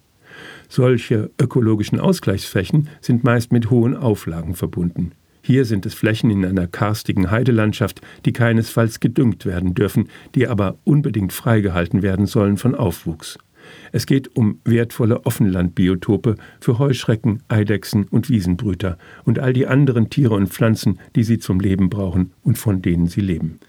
Solche 0.69 1.31
ökologischen 1.41 1.99
Ausgleichsflächen 1.99 2.89
sind 3.01 3.23
meist 3.23 3.51
mit 3.51 3.71
hohen 3.71 3.95
Auflagen 3.95 4.53
verbunden. 4.53 5.13
Hier 5.41 5.63
sind 5.63 5.85
es 5.85 5.93
Flächen 5.93 6.29
in 6.29 6.43
einer 6.43 6.67
karstigen 6.67 7.31
Heidelandschaft, 7.31 8.01
die 8.25 8.33
keinesfalls 8.33 8.99
gedüngt 8.99 9.45
werden 9.45 9.73
dürfen, 9.73 10.09
die 10.35 10.47
aber 10.47 10.77
unbedingt 10.83 11.31
freigehalten 11.31 12.01
werden 12.01 12.25
sollen 12.25 12.57
von 12.57 12.75
Aufwuchs. 12.75 13.39
Es 13.91 14.05
geht 14.05 14.35
um 14.35 14.59
wertvolle 14.65 15.25
Offenlandbiotope 15.25 16.35
für 16.59 16.79
Heuschrecken, 16.79 17.41
Eidechsen 17.47 18.05
und 18.05 18.29
Wiesenbrüter 18.29 18.97
und 19.25 19.39
all 19.39 19.53
die 19.53 19.67
anderen 19.67 20.09
Tiere 20.09 20.35
und 20.35 20.47
Pflanzen, 20.47 20.99
die 21.15 21.23
sie 21.23 21.39
zum 21.39 21.59
Leben 21.59 21.89
brauchen 21.89 22.31
und 22.43 22.57
von 22.57 22.81
denen 22.81 23.07
sie 23.07 23.21
leben. 23.21 23.59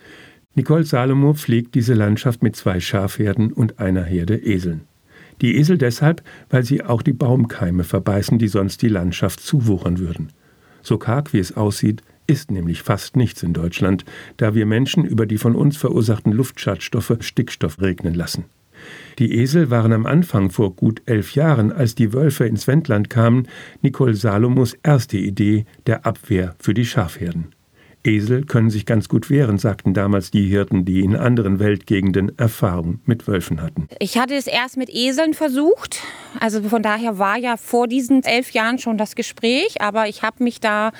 Nicole 0.54 0.84
Salomo 0.84 1.34
pflegt 1.34 1.74
diese 1.74 1.94
Landschaft 1.94 2.42
mit 2.42 2.56
zwei 2.56 2.80
Schafherden 2.80 3.52
und 3.52 3.78
einer 3.78 4.02
Herde 4.02 4.36
Eseln. 4.36 4.82
Die 5.40 5.56
Esel 5.56 5.78
deshalb, 5.78 6.22
weil 6.50 6.64
sie 6.64 6.82
auch 6.84 7.02
die 7.02 7.12
Baumkeime 7.12 7.84
verbeißen, 7.84 8.38
die 8.38 8.48
sonst 8.48 8.82
die 8.82 8.88
Landschaft 8.88 9.40
zuwuchern 9.40 9.98
würden. 9.98 10.32
So 10.82 10.98
karg 10.98 11.32
wie 11.32 11.38
es 11.38 11.56
aussieht, 11.56 12.02
ist 12.26 12.50
nämlich 12.50 12.82
fast 12.82 13.16
nichts 13.16 13.42
in 13.42 13.54
Deutschland, 13.54 14.04
da 14.36 14.54
wir 14.54 14.66
Menschen 14.66 15.04
über 15.04 15.26
die 15.26 15.38
von 15.38 15.54
uns 15.54 15.76
verursachten 15.76 16.32
Luftschadstoffe 16.32 17.16
Stickstoff 17.20 17.80
regnen 17.80 18.14
lassen. 18.14 18.44
Die 19.18 19.38
Esel 19.38 19.70
waren 19.70 19.92
am 19.92 20.06
Anfang 20.06 20.50
vor 20.50 20.74
gut 20.74 21.02
elf 21.06 21.34
Jahren, 21.34 21.72
als 21.72 21.94
die 21.94 22.12
Wölfe 22.12 22.46
ins 22.46 22.66
Wendland 22.66 23.10
kamen, 23.10 23.48
Nicole 23.82 24.14
Salomos 24.14 24.76
erste 24.82 25.18
Idee 25.18 25.66
der 25.86 26.06
Abwehr 26.06 26.54
für 26.58 26.74
die 26.74 26.84
Schafherden. 26.84 27.54
Esel 28.04 28.44
können 28.44 28.70
sich 28.70 28.86
ganz 28.86 29.08
gut 29.08 29.28
wehren, 29.28 29.58
sagten 29.58 29.92
damals 29.92 30.30
die 30.30 30.46
Hirten, 30.46 30.84
die 30.84 31.00
in 31.00 31.16
anderen 31.16 31.58
Weltgegenden 31.58 32.38
Erfahrung 32.38 33.00
mit 33.04 33.26
Wölfen 33.26 33.60
hatten. 33.60 33.88
Ich 33.98 34.18
hatte 34.18 34.34
es 34.34 34.46
erst 34.46 34.76
mit 34.76 34.88
Eseln 34.88 35.34
versucht. 35.34 36.00
Also 36.38 36.62
von 36.62 36.82
daher 36.82 37.18
war 37.18 37.36
ja 37.36 37.56
vor 37.56 37.88
diesen 37.88 38.22
elf 38.22 38.52
Jahren 38.52 38.78
schon 38.78 38.98
das 38.98 39.14
Gespräch, 39.14 39.80
aber 39.80 40.08
ich 40.08 40.22
habe 40.22 40.44
mich 40.44 40.60
da 40.60 40.92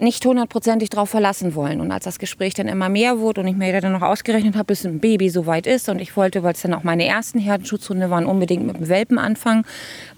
nicht 0.00 0.24
hundertprozentig 0.24 0.90
darauf 0.90 1.10
verlassen 1.10 1.54
wollen. 1.54 1.80
Und 1.80 1.92
als 1.92 2.04
das 2.04 2.18
Gespräch 2.18 2.54
dann 2.54 2.68
immer 2.68 2.88
mehr 2.88 3.18
wurde 3.18 3.40
und 3.40 3.46
ich 3.46 3.56
mir 3.56 3.80
dann 3.80 3.92
noch 3.92 4.02
ausgerechnet 4.02 4.56
habe, 4.56 4.66
bis 4.66 4.84
ein 4.84 5.00
Baby 5.00 5.30
so 5.30 5.46
weit 5.46 5.66
ist 5.66 5.88
und 5.88 6.00
ich 6.00 6.16
wollte, 6.16 6.42
weil 6.42 6.54
es 6.54 6.62
dann 6.62 6.74
auch 6.74 6.82
meine 6.82 7.06
ersten 7.06 7.38
Herdenschutzhunde 7.38 8.10
waren, 8.10 8.26
unbedingt 8.26 8.66
mit 8.66 8.76
dem 8.76 8.88
Welpen 8.88 9.18
anfangen, 9.18 9.64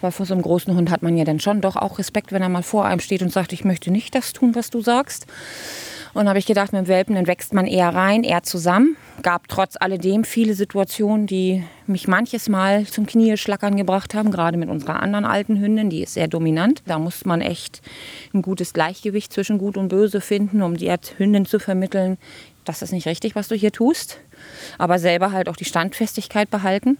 weil 0.01 0.13
vor 0.13 0.27
so 0.27 0.35
einem 0.35 0.43
großen 0.43 0.75
Hund 0.75 0.91
hat 0.91 1.03
man 1.03 1.17
ja 1.17 1.25
dann 1.25 1.41
schon 1.41 1.61
doch 1.61 1.77
auch 1.77 1.99
Respekt, 1.99 2.33
wenn 2.33 2.43
er 2.43 2.49
mal 2.49 2.63
vor 2.63 2.85
einem 2.85 3.01
steht 3.01 3.23
und 3.23 3.33
sagt, 3.33 3.53
ich 3.53 3.65
möchte 3.65 3.91
nicht 3.91 4.15
das 4.15 4.33
tun, 4.33 4.55
was 4.55 4.71
du 4.71 4.81
sagst. 4.81 5.27
Und 6.15 6.29
habe 6.29 6.39
ich 6.39 6.45
gedacht, 6.47 6.73
mit 6.73 6.83
dem 6.83 6.89
Welpen, 6.89 7.15
dann 7.15 7.27
wächst 7.27 7.55
man 7.55 7.67
eher 7.67 7.89
rein, 7.89 8.23
eher 8.23 8.43
zusammen. 8.43 8.97
Gab 9.23 9.49
trotz 9.49 9.77
alledem 9.81 10.25
viele 10.25 10.53
Situationen, 10.55 11.27
die 11.27 11.65
mich 11.87 12.07
manches 12.07 12.51
Mal 12.51 12.87
zum 12.87 13.07
Knieschlackern 13.07 13.77
gebracht 13.77 14.15
haben, 14.15 14.31
gerade 14.31 14.59
mit 14.59 14.69
unserer 14.69 15.01
anderen 15.01 15.25
alten 15.25 15.59
Hündin, 15.59 15.89
die 15.89 16.03
ist 16.03 16.15
sehr 16.15 16.29
dominant. 16.29 16.83
Da 16.87 16.99
muss 16.99 17.25
man 17.25 17.41
echt 17.41 17.81
ein 18.35 18.43
gutes 18.43 18.75
Gleichgewicht 18.75 19.33
zwischen 19.33 19.57
Gut 19.57 19.79
und 19.79 19.89
Böse 19.89 20.21
finden, 20.21 20.63
um 20.63 20.77
die 20.77 20.93
Hündin 21.17 21.47
zu 21.47 21.59
vermitteln, 21.59 22.19
das 22.65 22.83
ist 22.83 22.93
nicht 22.93 23.07
richtig, 23.07 23.35
was 23.35 23.49
du 23.49 23.55
hier 23.55 23.73
tust. 23.73 24.21
Aber 24.79 24.99
selber 24.99 25.33
halt 25.33 25.49
auch 25.49 25.57
die 25.57 25.65
Standfestigkeit 25.65 26.51
behalten. 26.51 26.99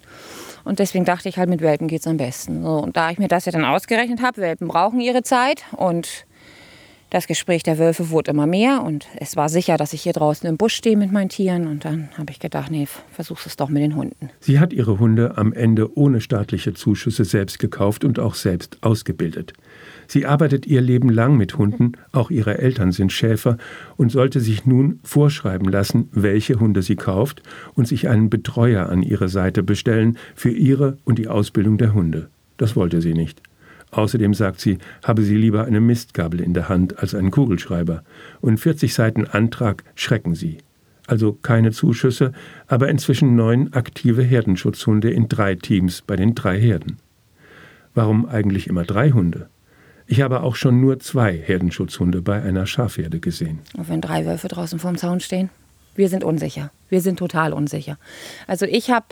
Und 0.65 0.79
deswegen 0.79 1.05
dachte 1.05 1.29
ich 1.29 1.39
halt, 1.39 1.49
mit 1.49 1.61
Welpen 1.61 1.89
geht 1.89 2.01
es 2.01 2.07
am 2.07 2.17
besten. 2.17 2.63
So, 2.63 2.79
und 2.79 2.97
da 2.97 3.11
ich 3.11 3.19
mir 3.19 3.29
das 3.29 3.45
ja 3.45 3.53
dann 3.53 3.65
ausgerechnet 3.65 4.23
habe, 4.23 4.41
Welpen 4.41 4.69
brauchen 4.69 5.01
ihre 5.01 5.23
Zeit 5.23 5.65
und 5.73 6.25
das 7.13 7.27
Gespräch 7.27 7.63
der 7.63 7.79
Wölfe 7.79 8.09
wurde 8.09 8.31
immer 8.31 8.47
mehr 8.47 8.83
und 8.83 9.07
es 9.17 9.37
war 9.37 9.51
sicher, 9.51 9.77
dass 9.77 9.93
ich 9.93 10.01
hier 10.01 10.15
draußen 10.15 10.49
im 10.49 10.57
Busch 10.57 10.75
stehe 10.75 10.97
mit 10.97 11.13
meinen 11.13 11.29
Tieren. 11.29 11.67
Und 11.67 11.85
dann 11.85 12.09
habe 12.17 12.33
ich 12.33 12.41
gedacht, 12.41 12.71
nee, 12.71 12.89
versuch's 13.11 13.45
es 13.45 13.57
doch 13.57 13.69
mit 13.69 13.83
den 13.83 13.97
Hunden. 13.97 14.31
Sie 14.41 14.59
hat 14.59 14.73
ihre 14.73 14.99
Hunde 14.99 15.37
am 15.37 15.53
Ende 15.53 15.95
ohne 15.97 16.23
staatliche 16.23 16.73
Zuschüsse 16.73 17.27
selbst 17.27 17.59
gekauft 17.59 18.05
und 18.05 18.19
auch 18.19 18.35
selbst 18.35 18.79
ausgebildet. 18.81 19.53
Sie 20.07 20.25
arbeitet 20.25 20.67
ihr 20.67 20.81
Leben 20.81 21.11
lang 21.11 21.37
mit 21.37 21.59
Hunden, 21.59 21.93
auch 22.13 22.31
ihre 22.31 22.57
Eltern 22.59 22.93
sind 22.93 23.13
Schäfer 23.13 23.59
und 23.99 24.11
sollte 24.11 24.41
sich 24.41 24.65
nun 24.65 24.99
vorschreiben 25.05 25.69
lassen, 25.69 26.09
welche 26.13 26.61
Hunde 26.61 26.81
sie 26.81 26.97
kauft 26.97 27.43
und 27.75 27.87
sich 27.87 28.09
einen 28.09 28.31
Betreuer 28.31 28.89
an 28.89 29.03
ihre 29.03 29.29
Seite 29.29 29.63
bestellen 29.63 30.17
für 30.35 30.51
ihre 30.51 30.97
und 31.05 31.19
die 31.19 31.29
Ausbildung 31.29 31.77
der 31.77 31.93
Hunde. 31.93 32.31
Das 32.57 32.75
wollte 32.75 33.03
sie 33.03 33.13
nicht. 33.13 33.43
Außerdem 33.93 34.33
sagt 34.33 34.61
sie, 34.61 34.79
habe 35.05 35.23
sie 35.23 35.37
lieber 35.37 35.65
eine 35.65 35.81
Mistgabel 35.81 36.41
in 36.41 36.55
der 36.55 36.69
Hand 36.69 36.99
als 36.99 37.15
einen 37.15 37.31
Kugelschreiber. 37.31 38.03
Und 38.41 38.59
40 38.59 38.93
Seiten 38.93 39.27
Antrag 39.27 39.85
schrecken 39.95 40.35
sie. 40.35 40.59
Also 41.07 41.35
keine 41.35 41.73
Zuschüsse, 41.73 42.33
aber 42.69 42.89
inzwischen 42.89 43.37
neun 43.37 43.73
aktive 43.75 44.23
Herdenschutzhunde 44.23 45.11
in 45.11 45.29
drei 45.29 45.57
Teams 45.57 46.01
bei 46.01 46.17
den 46.17 46.35
drei 46.35 46.59
Herden. 46.59 46.97
Warum 47.95 48.27
eigentlich 48.27 48.67
immer 48.67 48.85
drei 48.85 49.11
Hunde? 49.11 49.49
Ich 50.07 50.23
habe 50.23 50.43
auch 50.43 50.57
schon 50.57 50.81
nur 50.81 50.99
zwei 51.01 51.37
Herdenschutzhunde 51.37 52.23
bei 52.23 52.43
einer 52.43 52.67
Schafherde 52.67 53.21
gesehen. 53.21 53.59
Und 53.77 53.91
wenn 53.91 54.01
drei 54.01 54.25
Wölfe 54.25 54.49
draußen 54.49 54.79
vorm 54.79 54.97
Zaun 54.97 55.21
stehen? 55.21 55.51
Wir 55.95 56.09
sind 56.09 56.25
unsicher. 56.25 56.71
Wir 56.89 57.03
sind 57.03 57.19
total 57.19 57.53
unsicher. 57.53 57.99
Also 58.47 58.65
ich 58.65 58.91
habe 58.91 59.07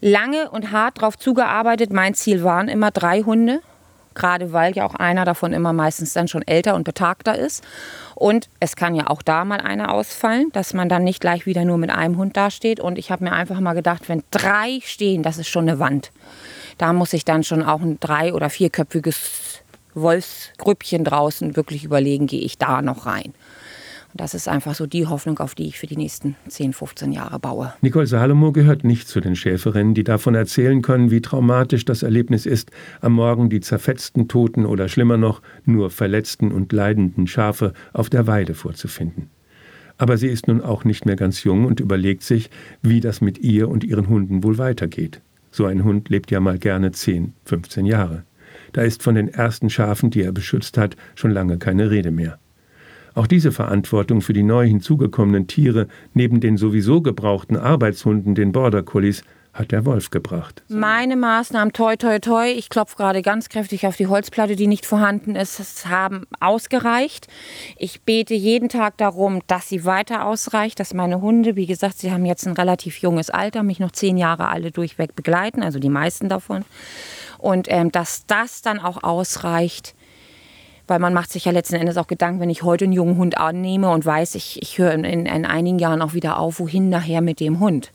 lange 0.00 0.50
und 0.50 0.70
hart 0.70 0.98
darauf 0.98 1.18
zugearbeitet. 1.18 1.92
Mein 1.92 2.14
Ziel 2.14 2.44
waren 2.44 2.68
immer 2.68 2.92
drei 2.92 3.22
Hunde 3.22 3.60
gerade 4.16 4.52
weil 4.52 4.74
ja 4.74 4.84
auch 4.84 4.96
einer 4.96 5.24
davon 5.24 5.52
immer 5.52 5.72
meistens 5.72 6.12
dann 6.12 6.26
schon 6.26 6.42
älter 6.42 6.74
und 6.74 6.82
betagter 6.82 7.38
ist. 7.38 7.62
Und 8.16 8.48
es 8.58 8.74
kann 8.74 8.94
ja 8.94 9.06
auch 9.08 9.22
da 9.22 9.44
mal 9.44 9.60
einer 9.60 9.92
ausfallen, 9.92 10.50
dass 10.52 10.74
man 10.74 10.88
dann 10.88 11.04
nicht 11.04 11.20
gleich 11.20 11.46
wieder 11.46 11.64
nur 11.64 11.78
mit 11.78 11.90
einem 11.90 12.16
Hund 12.16 12.36
dasteht. 12.36 12.80
Und 12.80 12.98
ich 12.98 13.10
habe 13.10 13.22
mir 13.22 13.32
einfach 13.32 13.60
mal 13.60 13.74
gedacht, 13.74 14.08
wenn 14.08 14.24
drei 14.30 14.80
stehen, 14.82 15.22
das 15.22 15.38
ist 15.38 15.48
schon 15.48 15.68
eine 15.68 15.78
Wand. 15.78 16.10
Da 16.78 16.92
muss 16.92 17.12
ich 17.12 17.24
dann 17.24 17.44
schon 17.44 17.62
auch 17.62 17.80
ein 17.80 18.00
drei- 18.00 18.34
oder 18.34 18.50
vierköpfiges 18.50 19.62
Wolfsgrüppchen 19.94 21.04
draußen 21.04 21.56
wirklich 21.56 21.84
überlegen, 21.84 22.26
gehe 22.26 22.42
ich 22.42 22.58
da 22.58 22.82
noch 22.82 23.06
rein. 23.06 23.32
Das 24.16 24.34
ist 24.34 24.48
einfach 24.48 24.74
so 24.74 24.86
die 24.86 25.06
Hoffnung, 25.06 25.38
auf 25.38 25.54
die 25.54 25.66
ich 25.66 25.78
für 25.78 25.86
die 25.86 25.96
nächsten 25.96 26.36
10, 26.48 26.72
15 26.72 27.12
Jahre 27.12 27.38
baue. 27.38 27.72
Nicole 27.82 28.06
Salomo 28.06 28.52
gehört 28.52 28.84
nicht 28.84 29.08
zu 29.08 29.20
den 29.20 29.36
Schäferinnen, 29.36 29.94
die 29.94 30.04
davon 30.04 30.34
erzählen 30.34 30.82
können, 30.82 31.10
wie 31.10 31.20
traumatisch 31.20 31.84
das 31.84 32.02
Erlebnis 32.02 32.46
ist, 32.46 32.70
am 33.00 33.12
Morgen 33.12 33.50
die 33.50 33.60
zerfetzten, 33.60 34.28
toten 34.28 34.66
oder 34.66 34.88
schlimmer 34.88 35.16
noch 35.16 35.42
nur 35.64 35.90
verletzten 35.90 36.52
und 36.52 36.72
leidenden 36.72 37.26
Schafe 37.26 37.72
auf 37.92 38.08
der 38.08 38.26
Weide 38.26 38.54
vorzufinden. 38.54 39.30
Aber 39.98 40.16
sie 40.18 40.28
ist 40.28 40.48
nun 40.48 40.60
auch 40.60 40.84
nicht 40.84 41.06
mehr 41.06 41.16
ganz 41.16 41.42
jung 41.44 41.64
und 41.64 41.80
überlegt 41.80 42.22
sich, 42.22 42.50
wie 42.82 43.00
das 43.00 43.20
mit 43.20 43.38
ihr 43.38 43.68
und 43.68 43.84
ihren 43.84 44.08
Hunden 44.08 44.42
wohl 44.42 44.58
weitergeht. 44.58 45.20
So 45.50 45.64
ein 45.64 45.84
Hund 45.84 46.10
lebt 46.10 46.30
ja 46.30 46.40
mal 46.40 46.58
gerne 46.58 46.92
10, 46.92 47.32
15 47.44 47.86
Jahre. 47.86 48.24
Da 48.72 48.82
ist 48.82 49.02
von 49.02 49.14
den 49.14 49.28
ersten 49.28 49.70
Schafen, 49.70 50.10
die 50.10 50.22
er 50.22 50.32
beschützt 50.32 50.76
hat, 50.76 50.96
schon 51.14 51.30
lange 51.30 51.56
keine 51.56 51.90
Rede 51.90 52.10
mehr. 52.10 52.38
Auch 53.16 53.26
diese 53.26 53.50
Verantwortung 53.50 54.20
für 54.20 54.34
die 54.34 54.42
neu 54.42 54.66
hinzugekommenen 54.66 55.46
Tiere 55.46 55.88
neben 56.12 56.40
den 56.40 56.58
sowieso 56.58 57.00
gebrauchten 57.00 57.56
Arbeitshunden, 57.56 58.34
den 58.34 58.52
Border 58.52 58.82
Collies, 58.82 59.24
hat 59.54 59.72
der 59.72 59.86
Wolf 59.86 60.10
gebracht. 60.10 60.62
Meine 60.68 61.16
Maßnahmen, 61.16 61.72
toi, 61.72 61.96
toi, 61.96 62.18
toi, 62.18 62.52
ich 62.52 62.68
klopfe 62.68 62.96
gerade 62.96 63.22
ganz 63.22 63.48
kräftig 63.48 63.86
auf 63.86 63.96
die 63.96 64.06
Holzplatte, 64.06 64.54
die 64.54 64.66
nicht 64.66 64.84
vorhanden 64.84 65.34
ist, 65.34 65.86
haben 65.88 66.26
ausgereicht. 66.40 67.26
Ich 67.78 68.02
bete 68.02 68.34
jeden 68.34 68.68
Tag 68.68 68.98
darum, 68.98 69.40
dass 69.46 69.66
sie 69.66 69.86
weiter 69.86 70.26
ausreicht, 70.26 70.78
dass 70.78 70.92
meine 70.92 71.22
Hunde, 71.22 71.56
wie 71.56 71.64
gesagt, 71.64 71.96
sie 71.96 72.12
haben 72.12 72.26
jetzt 72.26 72.46
ein 72.46 72.52
relativ 72.52 72.98
junges 72.98 73.30
Alter, 73.30 73.62
mich 73.62 73.80
noch 73.80 73.92
zehn 73.92 74.18
Jahre 74.18 74.48
alle 74.48 74.72
durchweg 74.72 75.16
begleiten, 75.16 75.62
also 75.62 75.78
die 75.78 75.88
meisten 75.88 76.28
davon. 76.28 76.66
Und 77.38 77.66
ähm, 77.70 77.90
dass 77.90 78.26
das 78.26 78.60
dann 78.60 78.78
auch 78.78 79.02
ausreicht, 79.02 79.95
weil 80.86 80.98
man 80.98 81.14
macht 81.14 81.32
sich 81.32 81.44
ja 81.44 81.52
letzten 81.52 81.76
Endes 81.76 81.96
auch 81.96 82.06
Gedanken, 82.06 82.40
wenn 82.40 82.50
ich 82.50 82.62
heute 82.62 82.84
einen 82.84 82.92
jungen 82.92 83.16
Hund 83.16 83.38
annehme 83.38 83.90
und 83.90 84.04
weiß, 84.04 84.34
ich, 84.34 84.60
ich 84.62 84.78
höre 84.78 84.92
in, 84.92 85.04
in, 85.04 85.26
in 85.26 85.44
einigen 85.44 85.78
Jahren 85.78 86.02
auch 86.02 86.14
wieder 86.14 86.38
auf, 86.38 86.60
wohin 86.60 86.88
nachher 86.88 87.20
mit 87.20 87.40
dem 87.40 87.60
Hund. 87.60 87.92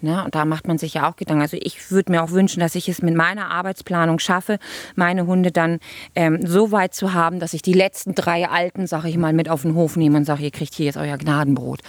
Ne? 0.00 0.24
Und 0.24 0.34
da 0.34 0.44
macht 0.44 0.68
man 0.68 0.78
sich 0.78 0.94
ja 0.94 1.10
auch 1.10 1.16
Gedanken. 1.16 1.42
Also 1.42 1.56
ich 1.60 1.90
würde 1.90 2.12
mir 2.12 2.22
auch 2.22 2.30
wünschen, 2.30 2.60
dass 2.60 2.74
ich 2.74 2.88
es 2.88 3.02
mit 3.02 3.14
meiner 3.14 3.50
Arbeitsplanung 3.50 4.18
schaffe, 4.18 4.58
meine 4.94 5.26
Hunde 5.26 5.50
dann 5.50 5.80
ähm, 6.14 6.46
so 6.46 6.70
weit 6.70 6.94
zu 6.94 7.14
haben, 7.14 7.40
dass 7.40 7.52
ich 7.52 7.62
die 7.62 7.72
letzten 7.72 8.14
drei 8.14 8.48
Alten, 8.48 8.86
sage 8.86 9.08
ich 9.08 9.16
mal, 9.16 9.32
mit 9.32 9.48
auf 9.48 9.62
den 9.62 9.74
Hof 9.74 9.96
nehme 9.96 10.18
und 10.18 10.24
sage, 10.24 10.44
ihr 10.44 10.50
kriegt 10.50 10.74
hier 10.74 10.86
jetzt 10.86 10.98
euer 10.98 11.16
Gnadenbrot. 11.16 11.80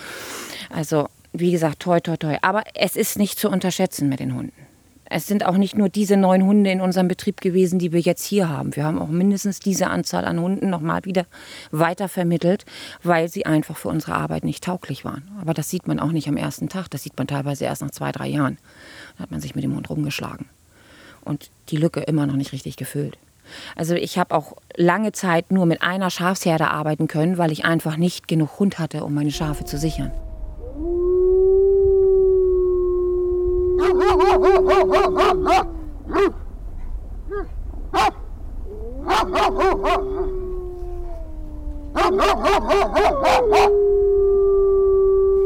Also 0.73 1.07
wie 1.33 1.51
gesagt, 1.51 1.79
toi, 1.81 1.99
toi, 1.99 2.17
toi. 2.17 2.37
Aber 2.41 2.63
es 2.73 2.95
ist 2.95 3.19
nicht 3.19 3.37
zu 3.37 3.49
unterschätzen 3.49 4.09
mit 4.09 4.19
den 4.19 4.33
Hunden. 4.33 4.68
Es 5.09 5.25
sind 5.25 5.45
auch 5.45 5.57
nicht 5.57 5.75
nur 5.75 5.89
diese 5.89 6.17
neun 6.17 6.43
Hunde 6.45 6.71
in 6.71 6.81
unserem 6.81 7.07
Betrieb 7.07 7.41
gewesen, 7.41 7.79
die 7.79 7.91
wir 7.91 7.99
jetzt 7.99 8.23
hier 8.23 8.47
haben. 8.47 8.75
Wir 8.75 8.83
haben 8.83 8.99
auch 8.99 9.07
mindestens 9.07 9.59
diese 9.59 9.87
Anzahl 9.87 10.23
an 10.25 10.39
Hunden 10.39 10.69
nochmal 10.69 11.03
wieder 11.03 11.25
weitervermittelt, 11.71 12.65
weil 13.01 13.27
sie 13.27 13.45
einfach 13.45 13.75
für 13.75 13.89
unsere 13.89 14.13
Arbeit 14.13 14.43
nicht 14.43 14.63
tauglich 14.63 15.03
waren. 15.05 15.27
Aber 15.41 15.53
das 15.55 15.69
sieht 15.69 15.87
man 15.87 15.99
auch 15.99 16.11
nicht 16.11 16.27
am 16.27 16.37
ersten 16.37 16.69
Tag. 16.69 16.89
Das 16.89 17.03
sieht 17.03 17.17
man 17.17 17.27
teilweise 17.27 17.65
erst 17.65 17.81
nach 17.81 17.91
zwei, 17.91 18.11
drei 18.11 18.27
Jahren. 18.27 18.57
Da 19.17 19.23
hat 19.23 19.31
man 19.31 19.41
sich 19.41 19.55
mit 19.55 19.63
dem 19.63 19.75
Hund 19.75 19.89
rumgeschlagen. 19.89 20.45
Und 21.21 21.49
die 21.69 21.77
Lücke 21.77 22.01
immer 22.01 22.27
noch 22.27 22.35
nicht 22.35 22.53
richtig 22.53 22.77
gefüllt. 22.77 23.17
Also 23.75 23.95
ich 23.95 24.19
habe 24.19 24.35
auch 24.35 24.53
lange 24.75 25.11
Zeit 25.11 25.51
nur 25.51 25.65
mit 25.65 25.81
einer 25.81 26.11
Schafsherde 26.11 26.69
arbeiten 26.69 27.07
können, 27.07 27.39
weil 27.39 27.51
ich 27.51 27.65
einfach 27.65 27.97
nicht 27.97 28.27
genug 28.27 28.59
Hund 28.59 28.77
hatte, 28.77 29.03
um 29.03 29.15
meine 29.15 29.31
Schafe 29.31 29.65
zu 29.65 29.77
sichern. 29.77 30.11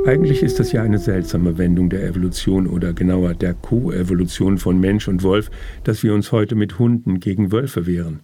Eigentlich 0.05 0.43
ist 0.43 0.59
das 0.59 0.71
ja 0.71 0.83
eine 0.83 0.99
seltsame 0.99 1.57
Wendung 1.57 1.89
der 1.89 2.03
Evolution 2.03 2.67
oder 2.67 2.93
genauer 2.93 3.33
der 3.33 3.53
Koevolution 3.53 4.57
von 4.57 4.79
Mensch 4.79 5.07
und 5.07 5.23
Wolf, 5.23 5.49
dass 5.83 6.03
wir 6.03 6.13
uns 6.13 6.31
heute 6.31 6.55
mit 6.55 6.77
Hunden 6.79 7.19
gegen 7.19 7.51
Wölfe 7.51 7.85
wehren. 7.87 8.19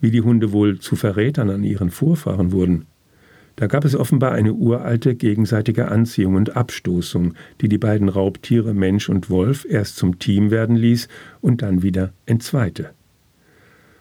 Wie 0.00 0.10
die 0.10 0.20
Hunde 0.20 0.52
wohl 0.52 0.80
zu 0.80 0.96
Verrätern 0.96 1.50
an 1.50 1.64
ihren 1.64 1.90
Vorfahren 1.90 2.52
wurden. 2.52 2.86
Da 3.56 3.68
gab 3.68 3.84
es 3.84 3.94
offenbar 3.94 4.32
eine 4.32 4.52
uralte 4.52 5.14
gegenseitige 5.14 5.88
Anziehung 5.88 6.34
und 6.34 6.56
Abstoßung, 6.56 7.34
die 7.60 7.68
die 7.68 7.78
beiden 7.78 8.08
Raubtiere 8.08 8.74
Mensch 8.74 9.08
und 9.08 9.30
Wolf 9.30 9.64
erst 9.68 9.96
zum 9.96 10.18
Team 10.18 10.50
werden 10.50 10.76
ließ 10.76 11.08
und 11.40 11.62
dann 11.62 11.82
wieder 11.82 12.12
entzweite. 12.26 12.90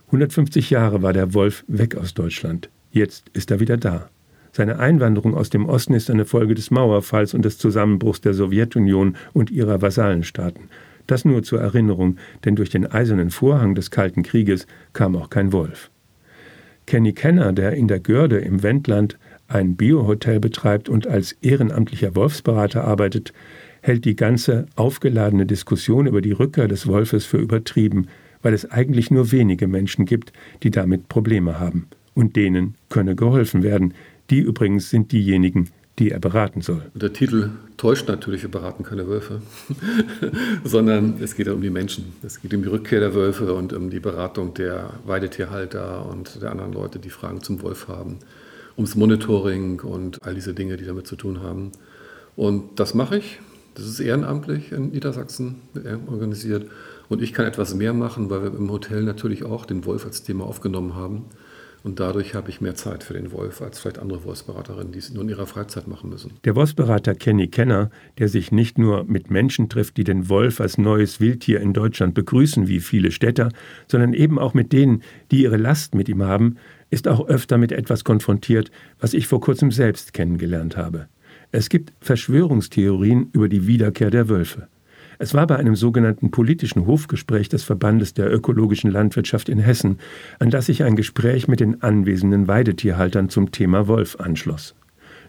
150 0.08 0.70
Jahre 0.70 1.02
war 1.02 1.14
der 1.14 1.34
Wolf 1.34 1.64
weg 1.68 1.96
aus 1.96 2.14
Deutschland. 2.14 2.70
Jetzt 2.92 3.30
ist 3.34 3.52
er 3.52 3.60
wieder 3.60 3.78
da. 3.78 4.10
Seine 4.52 4.78
Einwanderung 4.78 5.34
aus 5.36 5.50
dem 5.50 5.66
Osten 5.66 5.94
ist 5.94 6.12
eine 6.12 6.26
Folge 6.26 6.54
des 6.54 6.70
Mauerfalls 6.70 7.34
und 7.34 7.44
des 7.44 7.58
Zusammenbruchs 7.58 8.22
der 8.22 8.36
Sowjetunion 8.36 9.18
und 9.34 9.50
ihrer 9.50 9.82
Vasallenstaaten. 9.82 10.70
Das 11.08 11.26
nur 11.26 11.44
zur 11.44 11.60
Erinnerung, 11.60 12.18
denn 12.46 12.56
durch 12.56 12.70
den 12.70 12.86
eisernen 12.86 13.32
Vorhang 13.32 13.76
des 13.76 13.92
Kalten 13.92 14.24
Krieges 14.24 14.68
kam 14.94 15.16
auch 15.16 15.30
kein 15.30 15.52
Wolf. 15.52 15.90
Kenny 16.86 17.14
Kenner, 17.14 17.54
der 17.54 17.74
in 17.74 17.88
der 17.88 18.00
Görde 18.00 18.40
im 18.40 18.62
Wendland 18.62 19.18
ein 19.54 19.76
Biohotel 19.76 20.40
betreibt 20.40 20.90
und 20.90 21.08
als 21.08 21.34
ehrenamtlicher 21.42 22.16
Wolfsberater 22.16 22.84
arbeitet, 22.84 23.34
hält 23.82 24.06
die 24.06 24.16
ganze 24.16 24.66
aufgeladene 24.76 25.46
Diskussion 25.46 26.08
über 26.08 26.22
die 26.22 26.32
Rückkehr 26.32 26.68
des 26.68 26.88
Wolfes 26.88 27.26
für 27.26 27.38
übertrieben, 27.38 28.08
weil 28.42 28.54
es 28.54 28.70
eigentlich 28.70 29.12
nur 29.12 29.32
wenige 29.32 29.68
Menschen 29.68 30.06
gibt, 30.06 30.34
die 30.64 30.72
damit 30.72 31.08
Probleme 31.08 31.60
haben. 31.60 31.88
Und 32.16 32.36
denen 32.36 32.76
könne 32.90 33.16
geholfen 33.16 33.64
werden. 33.64 33.94
Die 34.30 34.40
übrigens 34.40 34.90
sind 34.90 35.12
diejenigen, 35.12 35.70
die 36.00 36.12
er 36.12 36.20
beraten 36.20 36.62
soll. 36.62 36.84
Der 36.94 37.12
Titel 37.12 37.52
täuscht 37.78 38.08
natürlich, 38.08 38.44
wir 38.44 38.52
beraten 38.52 38.84
keine 38.84 39.08
Wölfe, 39.08 39.42
sondern 40.64 41.16
es 41.22 41.36
geht 41.36 41.48
um 41.48 41.62
die 41.62 41.70
Menschen. 41.70 42.14
Es 42.24 42.42
geht 42.42 42.54
um 42.54 42.62
die 42.64 42.70
Rückkehr 42.70 43.00
der 43.00 43.14
Wölfe 43.14 43.54
und 43.54 43.74
um 43.74 43.90
die 43.90 44.00
Beratung 44.00 44.54
der 44.54 44.92
Weidetierhalter 45.06 46.06
und 46.06 46.42
der 46.42 46.52
anderen 46.52 46.74
Leute, 46.74 47.00
die 47.00 47.10
Fragen 47.10 47.42
zum 47.42 47.62
Wolf 47.62 47.88
haben 47.88 48.20
ums 48.78 48.96
Monitoring 48.96 49.82
und 49.82 50.24
all 50.24 50.36
diese 50.36 50.54
Dinge, 50.54 50.78
die 50.78 50.86
damit 50.86 51.08
zu 51.08 51.16
tun 51.16 51.42
haben. 51.42 51.72
Und 52.36 52.80
das 52.80 52.94
mache 52.94 53.18
ich. 53.18 53.40
Das 53.76 53.86
ist 53.86 54.00
ehrenamtlich 54.00 54.72
in 54.72 54.90
Niedersachsen 54.90 55.62
organisiert. 56.08 56.70
Und 57.10 57.22
ich 57.22 57.34
kann 57.34 57.46
etwas 57.46 57.74
mehr 57.74 57.94
machen, 57.94 58.30
weil 58.30 58.44
wir 58.44 58.54
im 58.54 58.72
Hotel 58.72 59.04
natürlich 59.04 59.44
auch 59.44 59.66
den 59.66 59.86
Wolf 59.86 60.06
als 60.06 60.24
Thema 60.24 60.46
aufgenommen 60.46 60.96
haben. 60.96 61.26
Und 61.84 62.00
dadurch 62.00 62.34
habe 62.34 62.50
ich 62.50 62.62
mehr 62.62 62.76
Zeit 62.76 63.04
für 63.04 63.14
den 63.14 63.34
Wolf 63.34 63.62
als 63.62 63.80
vielleicht 63.80 64.00
andere 64.00 64.24
Wolfsberaterinnen, 64.24 64.94
die 64.94 65.00
es 65.00 65.14
nur 65.14 65.24
in 65.24 65.30
ihrer 65.30 65.46
Freizeit 65.46 65.86
machen 65.86 66.10
müssen. 66.10 66.32
Der 66.46 66.56
Wolfsberater 66.56 67.14
Kenny 67.14 67.50
Kenner, 67.50 67.90
der 68.20 68.30
sich 68.30 68.54
nicht 68.54 68.78
nur 68.78 69.04
mit 69.04 69.30
Menschen 69.30 69.68
trifft, 69.68 69.98
die 69.98 70.06
den 70.06 70.30
Wolf 70.30 70.62
als 70.62 70.78
neues 70.78 71.20
Wildtier 71.20 71.60
in 71.60 71.74
Deutschland 71.74 72.14
begrüßen, 72.14 72.70
wie 72.70 72.80
viele 72.80 73.12
Städter, 73.12 73.50
sondern 73.88 74.14
eben 74.14 74.40
auch 74.40 74.54
mit 74.54 74.72
denen, 74.72 75.04
die 75.32 75.42
ihre 75.42 75.58
Last 75.58 75.94
mit 75.94 76.08
ihm 76.08 76.24
haben, 76.24 76.56
ist 76.94 77.08
auch 77.08 77.28
öfter 77.28 77.58
mit 77.58 77.72
etwas 77.72 78.04
konfrontiert, 78.04 78.72
was 79.00 79.14
ich 79.14 79.28
vor 79.28 79.42
kurzem 79.42 79.72
selbst 79.72 80.14
kennengelernt 80.14 80.78
habe. 80.78 81.08
Es 81.52 81.70
gibt 81.70 81.92
Verschwörungstheorien 82.00 83.30
über 83.34 83.50
die 83.50 83.66
Wiederkehr 83.68 84.12
der 84.12 84.30
Wölfe. 84.30 84.68
Es 85.18 85.34
war 85.34 85.48
bei 85.48 85.56
einem 85.56 85.76
sogenannten 85.76 86.32
politischen 86.32 86.86
Hofgespräch 86.86 87.50
des 87.50 87.64
Verbandes 87.64 88.14
der 88.14 88.32
ökologischen 88.32 88.92
Landwirtschaft 88.92 89.50
in 89.50 89.60
Hessen, 89.60 90.00
an 90.40 90.52
das 90.52 90.68
sich 90.68 90.84
ein 90.84 90.96
Gespräch 90.96 91.48
mit 91.48 91.60
den 91.60 91.82
anwesenden 91.82 92.48
Weidetierhaltern 92.48 93.30
zum 93.30 93.52
Thema 93.52 93.88
Wolf 93.88 94.18
anschloss. 94.20 94.76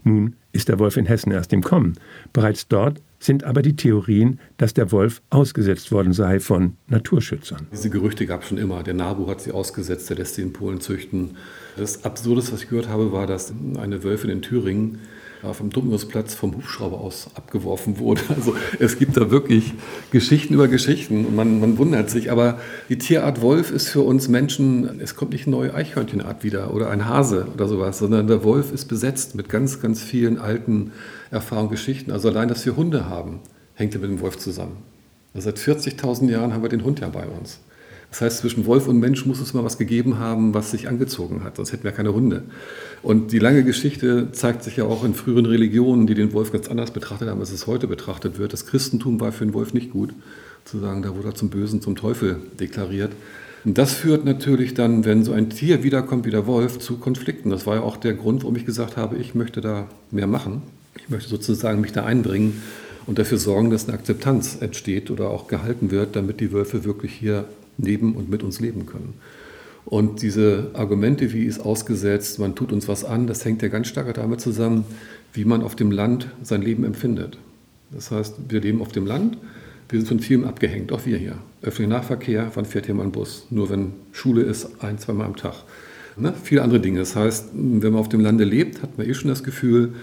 Nun 0.02 0.36
ist 0.52 0.68
der 0.68 0.78
Wolf 0.78 0.98
in 0.98 1.06
Hessen 1.06 1.32
erst 1.32 1.52
im 1.52 1.62
Kommen. 1.62 1.94
Bereits 2.32 2.68
dort 2.68 3.00
sind 3.24 3.44
aber 3.44 3.62
die 3.62 3.76
Theorien, 3.76 4.40
dass 4.56 4.74
der 4.74 4.92
Wolf 4.92 5.22
ausgesetzt 5.30 5.92
worden 5.92 6.12
sei 6.12 6.40
von 6.40 6.76
Naturschützern. 6.88 7.66
Diese 7.72 7.90
Gerüchte 7.90 8.26
gab 8.26 8.42
es 8.42 8.48
schon 8.48 8.58
immer. 8.58 8.82
Der 8.82 8.94
NABU 8.94 9.28
hat 9.28 9.40
sie 9.40 9.52
ausgesetzt, 9.52 10.10
der 10.10 10.16
lässt 10.16 10.34
sie 10.34 10.42
in 10.42 10.52
Polen 10.52 10.80
züchten. 10.80 11.36
Das 11.76 12.04
Absurdeste, 12.04 12.52
was 12.52 12.62
ich 12.62 12.68
gehört 12.68 12.88
habe, 12.88 13.12
war, 13.12 13.26
dass 13.26 13.52
eine 13.78 14.04
Wölfin 14.04 14.30
in 14.30 14.42
Thüringen 14.42 14.98
vom 15.52 15.70
Dominusplatz 15.70 16.34
vom 16.34 16.54
Hubschrauber 16.54 17.00
aus 17.00 17.28
abgeworfen 17.34 17.98
wurde. 17.98 18.22
Also 18.34 18.54
es 18.78 18.98
gibt 18.98 19.16
da 19.16 19.30
wirklich 19.30 19.74
Geschichten 20.10 20.54
über 20.54 20.68
Geschichten 20.68 21.26
und 21.26 21.36
man, 21.36 21.60
man 21.60 21.78
wundert 21.78 22.10
sich. 22.10 22.30
Aber 22.30 22.58
die 22.88 22.98
Tierart 22.98 23.42
Wolf 23.42 23.70
ist 23.70 23.88
für 23.88 24.00
uns 24.00 24.28
Menschen, 24.28 25.00
es 25.00 25.14
kommt 25.14 25.32
nicht 25.32 25.46
eine 25.46 25.56
neue 25.56 25.74
Eichhörnchenart 25.74 26.42
wieder 26.44 26.72
oder 26.72 26.90
ein 26.90 27.06
Hase 27.06 27.46
oder 27.52 27.68
sowas, 27.68 27.98
sondern 27.98 28.26
der 28.26 28.44
Wolf 28.44 28.72
ist 28.72 28.86
besetzt 28.86 29.34
mit 29.34 29.48
ganz, 29.48 29.80
ganz 29.80 30.02
vielen 30.02 30.38
alten 30.38 30.92
Erfahrungen, 31.30 31.70
Geschichten. 31.70 32.10
Also 32.10 32.28
allein, 32.28 32.48
dass 32.48 32.64
wir 32.64 32.76
Hunde 32.76 33.08
haben, 33.08 33.40
hängt 33.74 33.94
ja 33.94 34.00
mit 34.00 34.10
dem 34.10 34.20
Wolf 34.20 34.38
zusammen. 34.38 34.76
Also 35.34 35.50
seit 35.50 35.58
40.000 35.58 36.30
Jahren 36.30 36.54
haben 36.54 36.62
wir 36.62 36.68
den 36.68 36.84
Hund 36.84 37.00
ja 37.00 37.08
bei 37.08 37.26
uns. 37.26 37.58
Das 38.14 38.20
heißt, 38.20 38.38
zwischen 38.38 38.64
Wolf 38.66 38.86
und 38.86 39.00
Mensch 39.00 39.26
muss 39.26 39.40
es 39.40 39.54
mal 39.54 39.64
was 39.64 39.76
gegeben 39.76 40.20
haben, 40.20 40.54
was 40.54 40.70
sich 40.70 40.86
angezogen 40.86 41.42
hat, 41.42 41.56
sonst 41.56 41.72
hätten 41.72 41.82
wir 41.82 41.90
keine 41.90 42.14
Hunde. 42.14 42.44
Und 43.02 43.32
die 43.32 43.40
lange 43.40 43.64
Geschichte 43.64 44.28
zeigt 44.30 44.62
sich 44.62 44.76
ja 44.76 44.84
auch 44.84 45.02
in 45.02 45.14
früheren 45.14 45.46
Religionen, 45.46 46.06
die 46.06 46.14
den 46.14 46.32
Wolf 46.32 46.52
ganz 46.52 46.68
anders 46.68 46.92
betrachtet 46.92 47.28
haben, 47.28 47.40
als 47.40 47.50
es 47.50 47.66
heute 47.66 47.88
betrachtet 47.88 48.38
wird. 48.38 48.52
Das 48.52 48.66
Christentum 48.66 49.18
war 49.18 49.32
für 49.32 49.44
den 49.44 49.52
Wolf 49.52 49.74
nicht 49.74 49.90
gut, 49.90 50.14
zu 50.64 50.78
sagen, 50.78 51.02
da 51.02 51.16
wurde 51.16 51.30
er 51.30 51.34
zum 51.34 51.50
Bösen, 51.50 51.82
zum 51.82 51.96
Teufel 51.96 52.36
deklariert. 52.60 53.10
Und 53.64 53.78
das 53.78 53.94
führt 53.94 54.24
natürlich 54.24 54.74
dann, 54.74 55.04
wenn 55.04 55.24
so 55.24 55.32
ein 55.32 55.50
Tier 55.50 55.82
wiederkommt 55.82 56.24
wie 56.24 56.30
der 56.30 56.46
Wolf, 56.46 56.78
zu 56.78 56.98
Konflikten. 56.98 57.50
Das 57.50 57.66
war 57.66 57.74
ja 57.74 57.82
auch 57.82 57.96
der 57.96 58.14
Grund, 58.14 58.44
warum 58.44 58.54
ich 58.54 58.64
gesagt 58.64 58.96
habe, 58.96 59.16
ich 59.16 59.34
möchte 59.34 59.60
da 59.60 59.88
mehr 60.12 60.28
machen. 60.28 60.62
Ich 60.94 61.10
möchte 61.10 61.28
sozusagen 61.28 61.80
mich 61.80 61.90
da 61.90 62.04
einbringen 62.04 62.62
und 63.06 63.18
dafür 63.18 63.38
sorgen, 63.38 63.70
dass 63.70 63.88
eine 63.88 63.98
Akzeptanz 63.98 64.58
entsteht 64.60 65.10
oder 65.10 65.30
auch 65.30 65.48
gehalten 65.48 65.90
wird, 65.90 66.14
damit 66.14 66.38
die 66.38 66.52
Wölfe 66.52 66.84
wirklich 66.84 67.12
hier 67.12 67.46
neben 67.76 68.14
und 68.14 68.30
mit 68.30 68.42
uns 68.42 68.60
leben 68.60 68.86
können. 68.86 69.14
Und 69.84 70.22
diese 70.22 70.70
Argumente, 70.72 71.32
wie 71.32 71.44
ist 71.44 71.60
ausgesetzt, 71.60 72.38
man 72.38 72.54
tut 72.54 72.72
uns 72.72 72.88
was 72.88 73.04
an, 73.04 73.26
das 73.26 73.44
hängt 73.44 73.62
ja 73.62 73.68
ganz 73.68 73.88
stark 73.88 74.12
damit 74.14 74.40
zusammen, 74.40 74.84
wie 75.32 75.44
man 75.44 75.62
auf 75.62 75.76
dem 75.76 75.90
Land 75.90 76.28
sein 76.42 76.62
Leben 76.62 76.84
empfindet. 76.84 77.38
Das 77.90 78.10
heißt, 78.10 78.36
wir 78.48 78.60
leben 78.60 78.80
auf 78.80 78.92
dem 78.92 79.06
Land, 79.06 79.36
wir 79.88 79.98
sind 79.98 80.08
von 80.08 80.20
vielem 80.20 80.44
abgehängt, 80.44 80.90
auch 80.90 81.04
wir 81.04 81.18
hier. 81.18 81.36
Öffentlicher 81.60 82.00
Nahverkehr, 82.00 82.50
wann 82.54 82.64
fährt 82.64 82.86
hier 82.86 82.94
mal 82.94 83.02
ein 83.02 83.12
Bus? 83.12 83.46
Nur 83.50 83.68
wenn 83.68 83.92
Schule 84.12 84.42
ist, 84.42 84.82
ein, 84.82 84.98
zweimal 84.98 85.26
am 85.26 85.36
Tag. 85.36 85.54
Ne? 86.16 86.32
Viele 86.42 86.62
andere 86.62 86.80
Dinge. 86.80 87.00
Das 87.00 87.14
heißt, 87.14 87.50
wenn 87.52 87.92
man 87.92 88.00
auf 88.00 88.08
dem 88.08 88.20
Lande 88.20 88.44
lebt, 88.44 88.82
hat 88.82 88.96
man 88.96 89.08
eh 89.08 89.14
schon 89.14 89.28
das 89.28 89.44
Gefühl, 89.44 89.94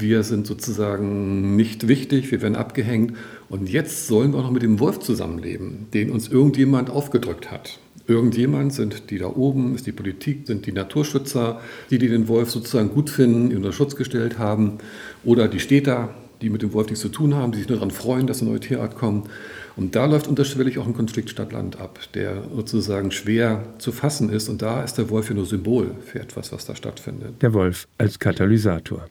wir 0.00 0.22
sind 0.22 0.46
sozusagen 0.46 1.56
nicht 1.56 1.88
wichtig, 1.88 2.30
wir 2.30 2.42
werden 2.42 2.56
abgehängt. 2.56 3.14
Und 3.48 3.68
jetzt 3.68 4.06
sollen 4.06 4.32
wir 4.32 4.38
auch 4.38 4.44
noch 4.44 4.50
mit 4.50 4.62
dem 4.62 4.80
Wolf 4.80 5.00
zusammenleben, 5.00 5.86
den 5.94 6.10
uns 6.10 6.28
irgendjemand 6.28 6.90
aufgedrückt 6.90 7.50
hat. 7.50 7.78
Irgendjemand 8.06 8.72
sind 8.72 9.10
die 9.10 9.18
da 9.18 9.26
oben, 9.26 9.74
ist 9.74 9.86
die 9.86 9.92
Politik, 9.92 10.46
sind 10.46 10.64
die 10.64 10.72
Naturschützer, 10.72 11.60
die, 11.90 11.98
die 11.98 12.08
den 12.08 12.26
Wolf 12.26 12.50
sozusagen 12.50 12.90
gut 12.90 13.10
finden, 13.10 13.54
unter 13.54 13.72
Schutz 13.72 13.96
gestellt 13.96 14.38
haben, 14.38 14.78
oder 15.24 15.46
die 15.46 15.60
Städter, 15.60 16.14
die 16.40 16.48
mit 16.48 16.62
dem 16.62 16.72
Wolf 16.72 16.86
nichts 16.86 17.00
zu 17.02 17.10
tun 17.10 17.34
haben, 17.34 17.52
die 17.52 17.58
sich 17.58 17.68
nur 17.68 17.78
daran 17.78 17.90
freuen, 17.90 18.26
dass 18.26 18.40
eine 18.40 18.50
neue 18.50 18.60
Tierart 18.60 18.96
kommt. 18.96 19.28
Und 19.76 19.94
da 19.94 20.06
läuft 20.06 20.26
unterschwellig 20.26 20.78
auch 20.78 20.86
ein 20.86 20.94
Konflikt 20.94 21.30
Stadt-Land 21.30 21.78
ab, 21.78 21.98
der 22.14 22.44
sozusagen 22.54 23.10
schwer 23.10 23.64
zu 23.78 23.92
fassen 23.92 24.30
ist. 24.30 24.48
Und 24.48 24.62
da 24.62 24.82
ist 24.82 24.94
der 24.94 25.10
Wolf 25.10 25.28
ja 25.28 25.34
nur 25.34 25.46
Symbol 25.46 25.90
für 26.04 26.20
etwas, 26.20 26.52
was 26.52 26.64
da 26.66 26.74
stattfindet. 26.74 27.42
Der 27.42 27.52
Wolf 27.52 27.86
als 27.98 28.18
Katalysator. 28.18 29.06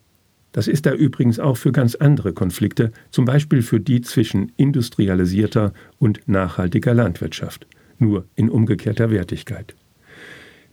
Das 0.57 0.67
ist 0.67 0.87
er 0.87 0.95
übrigens 0.95 1.37
auch 1.37 1.55
für 1.55 1.71
ganz 1.71 1.93
andere 1.93 2.33
Konflikte, 2.33 2.91
zum 3.11 3.25
Beispiel 3.25 3.61
für 3.61 3.79
die 3.79 4.01
zwischen 4.01 4.51
industrialisierter 4.57 5.71
und 5.99 6.21
nachhaltiger 6.25 6.95
Landwirtschaft, 6.95 7.67
nur 7.99 8.25
in 8.33 8.49
umgekehrter 8.49 9.11
Wertigkeit. 9.11 9.75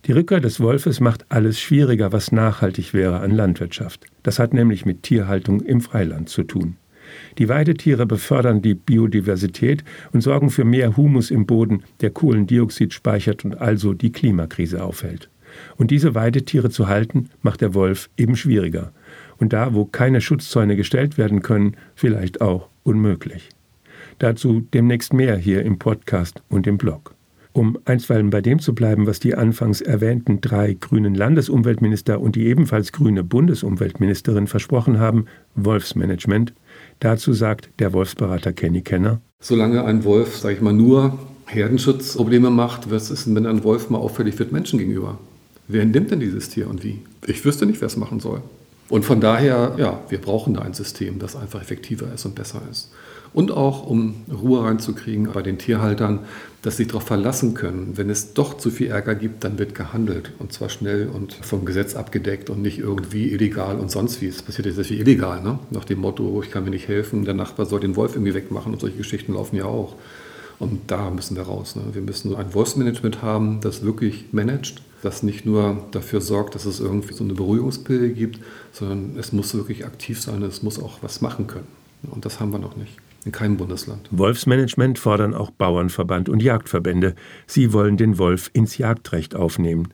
Die 0.05 0.11
Rückkehr 0.11 0.39
des 0.39 0.59
Wolfes 0.59 1.01
macht 1.01 1.27
alles 1.29 1.59
schwieriger, 1.59 2.11
was 2.11 2.31
nachhaltig 2.31 2.95
wäre 2.95 3.19
an 3.19 3.29
Landwirtschaft. 3.29 4.07
Das 4.23 4.39
hat 4.39 4.55
nämlich 4.55 4.87
mit 4.87 5.03
Tierhaltung 5.03 5.61
im 5.61 5.81
Freiland 5.81 6.29
zu 6.29 6.41
tun. 6.41 6.77
Die 7.37 7.47
Weidetiere 7.47 8.07
befördern 8.07 8.63
die 8.63 8.73
Biodiversität 8.73 9.83
und 10.11 10.21
sorgen 10.21 10.49
für 10.49 10.65
mehr 10.65 10.97
Humus 10.97 11.29
im 11.29 11.45
Boden, 11.45 11.83
der 12.01 12.09
Kohlendioxid 12.09 12.91
speichert 12.91 13.45
und 13.45 13.61
also 13.61 13.93
die 13.93 14.11
Klimakrise 14.11 14.83
aufhält. 14.83 15.29
Und 15.77 15.91
diese 15.91 16.15
Weidetiere 16.15 16.71
zu 16.71 16.87
halten, 16.87 17.29
macht 17.43 17.61
der 17.61 17.75
Wolf 17.75 18.09
eben 18.17 18.35
schwieriger 18.35 18.91
und 19.37 19.53
da, 19.53 19.73
wo 19.73 19.85
keine 19.85 20.21
Schutzzäune 20.21 20.75
gestellt 20.75 21.17
werden 21.17 21.41
können, 21.41 21.75
vielleicht 21.95 22.41
auch 22.41 22.69
unmöglich. 22.83 23.49
Dazu 24.19 24.61
demnächst 24.73 25.13
mehr 25.13 25.37
hier 25.37 25.63
im 25.63 25.77
Podcast 25.77 26.41
und 26.49 26.67
im 26.67 26.77
Blog. 26.77 27.15
Um 27.55 27.77
einstweilen 27.85 28.31
bei 28.31 28.41
dem 28.41 28.59
zu 28.59 28.75
bleiben, 28.75 29.07
was 29.07 29.21
die 29.21 29.33
anfangs 29.33 29.79
erwähnten 29.79 30.41
drei 30.41 30.73
grünen 30.73 31.15
Landesumweltminister 31.15 32.19
und 32.19 32.35
die 32.35 32.47
ebenfalls 32.47 32.91
grüne 32.91 33.23
Bundesumweltministerin 33.23 34.47
versprochen 34.47 34.99
haben, 34.99 35.27
Wolfsmanagement, 35.55 36.53
dazu 36.99 37.31
sagt 37.31 37.69
der 37.79 37.93
Wolfsberater 37.93 38.51
Kenny 38.51 38.81
Kenner. 38.81 39.21
Solange 39.39 39.85
ein 39.85 40.03
Wolf, 40.03 40.35
sage 40.35 40.55
ich 40.55 40.61
mal, 40.61 40.73
nur 40.73 41.17
Herdenschutzprobleme 41.45 42.49
macht, 42.49 42.91
was 42.91 43.09
ist 43.09 43.25
denn, 43.25 43.35
wenn 43.35 43.45
ein 43.45 43.63
Wolf 43.63 43.89
mal 43.89 43.99
auffällig 43.99 44.37
wird 44.37 44.51
Menschen 44.51 44.77
gegenüber? 44.77 45.17
Wer 45.69 45.85
nimmt 45.85 46.11
denn 46.11 46.19
dieses 46.19 46.49
Tier 46.49 46.69
und 46.69 46.83
wie? 46.83 46.99
Ich 47.25 47.45
wüsste 47.45 47.65
nicht, 47.65 47.79
wer 47.79 47.87
es 47.87 47.95
machen 47.95 48.19
soll. 48.19 48.41
Und 48.87 49.03
von 49.03 49.19
daher, 49.19 49.73
ja, 49.77 49.99
wir 50.09 50.21
brauchen 50.21 50.53
da 50.53 50.61
ein 50.61 50.73
System, 50.73 51.17
das 51.17 51.35
einfach 51.35 51.61
effektiver 51.61 52.13
ist 52.13 52.25
und 52.25 52.35
besser 52.35 52.61
ist. 52.69 52.91
Und 53.33 53.51
auch, 53.51 53.85
um 53.85 54.23
Ruhe 54.31 54.63
reinzukriegen 54.63 55.29
bei 55.33 55.41
den 55.41 55.57
Tierhaltern, 55.57 56.19
dass 56.61 56.77
sie 56.77 56.87
darauf 56.87 57.03
verlassen 57.03 57.53
können, 57.53 57.93
wenn 57.95 58.09
es 58.09 58.33
doch 58.33 58.55
zu 58.57 58.71
viel 58.71 58.87
Ärger 58.87 59.13
gibt, 59.13 59.43
dann 59.43 59.59
wird 59.59 59.75
gehandelt. 59.75 60.31
Und 60.39 60.53
zwar 60.53 60.69
schnell 60.69 61.09
und 61.09 61.33
vom 61.33 61.65
Gesetz 61.65 61.95
abgedeckt 61.95 62.49
und 62.49 62.61
nicht 62.61 62.79
irgendwie 62.79 63.31
illegal 63.31 63.77
und 63.77 63.91
sonst 63.91 64.21
wie. 64.21 64.27
Es 64.27 64.41
passiert 64.41 64.67
ja 64.67 64.71
sehr 64.71 64.85
viel 64.85 65.01
illegal, 65.01 65.41
ne? 65.41 65.59
nach 65.69 65.83
dem 65.83 65.99
Motto, 65.99 66.41
ich 66.43 66.51
kann 66.51 66.63
mir 66.63 66.69
nicht 66.69 66.87
helfen, 66.87 67.25
der 67.25 67.33
Nachbar 67.33 67.65
soll 67.65 67.81
den 67.81 67.95
Wolf 67.95 68.15
irgendwie 68.15 68.33
wegmachen 68.33 68.71
und 68.71 68.79
solche 68.79 68.97
Geschichten 68.97 69.33
laufen 69.33 69.57
ja 69.57 69.65
auch. 69.65 69.95
Und 70.59 70.81
da 70.87 71.09
müssen 71.09 71.35
wir 71.35 71.43
raus. 71.43 71.75
Ne? 71.75 71.83
Wir 71.93 72.01
müssen 72.01 72.35
ein 72.35 72.53
Wolfsmanagement 72.53 73.21
haben, 73.21 73.59
das 73.61 73.83
wirklich 73.83 74.25
managt 74.31 74.81
das 75.05 75.23
nicht 75.23 75.45
nur 75.45 75.85
dafür 75.91 76.19
sorgt, 76.19 76.55
dass 76.55 76.65
es 76.65 76.79
irgendwie 76.79 77.13
so 77.13 77.23
eine 77.23 77.33
Beruhigungspille 77.33 78.09
gibt, 78.09 78.39
sondern 78.71 79.17
es 79.17 79.31
muss 79.31 79.53
wirklich 79.53 79.85
aktiv 79.85 80.19
sein, 80.19 80.41
es 80.41 80.63
muss 80.63 80.81
auch 80.81 80.97
was 81.01 81.21
machen 81.21 81.47
können. 81.47 81.67
Und 82.03 82.25
das 82.25 82.39
haben 82.39 82.51
wir 82.51 82.59
noch 82.59 82.75
nicht. 82.75 82.97
In 83.23 83.31
keinem 83.31 83.57
Bundesland. 83.57 84.07
Wolfsmanagement 84.11 84.99
fordern 84.99 85.33
auch 85.33 85.49
Bauernverband 85.51 86.29
und 86.29 86.43
Jagdverbände. 86.43 87.15
Sie 87.47 87.73
wollen 87.73 87.97
den 87.97 88.17
Wolf 88.17 88.49
ins 88.53 88.77
Jagdrecht 88.77 89.35
aufnehmen. 89.35 89.89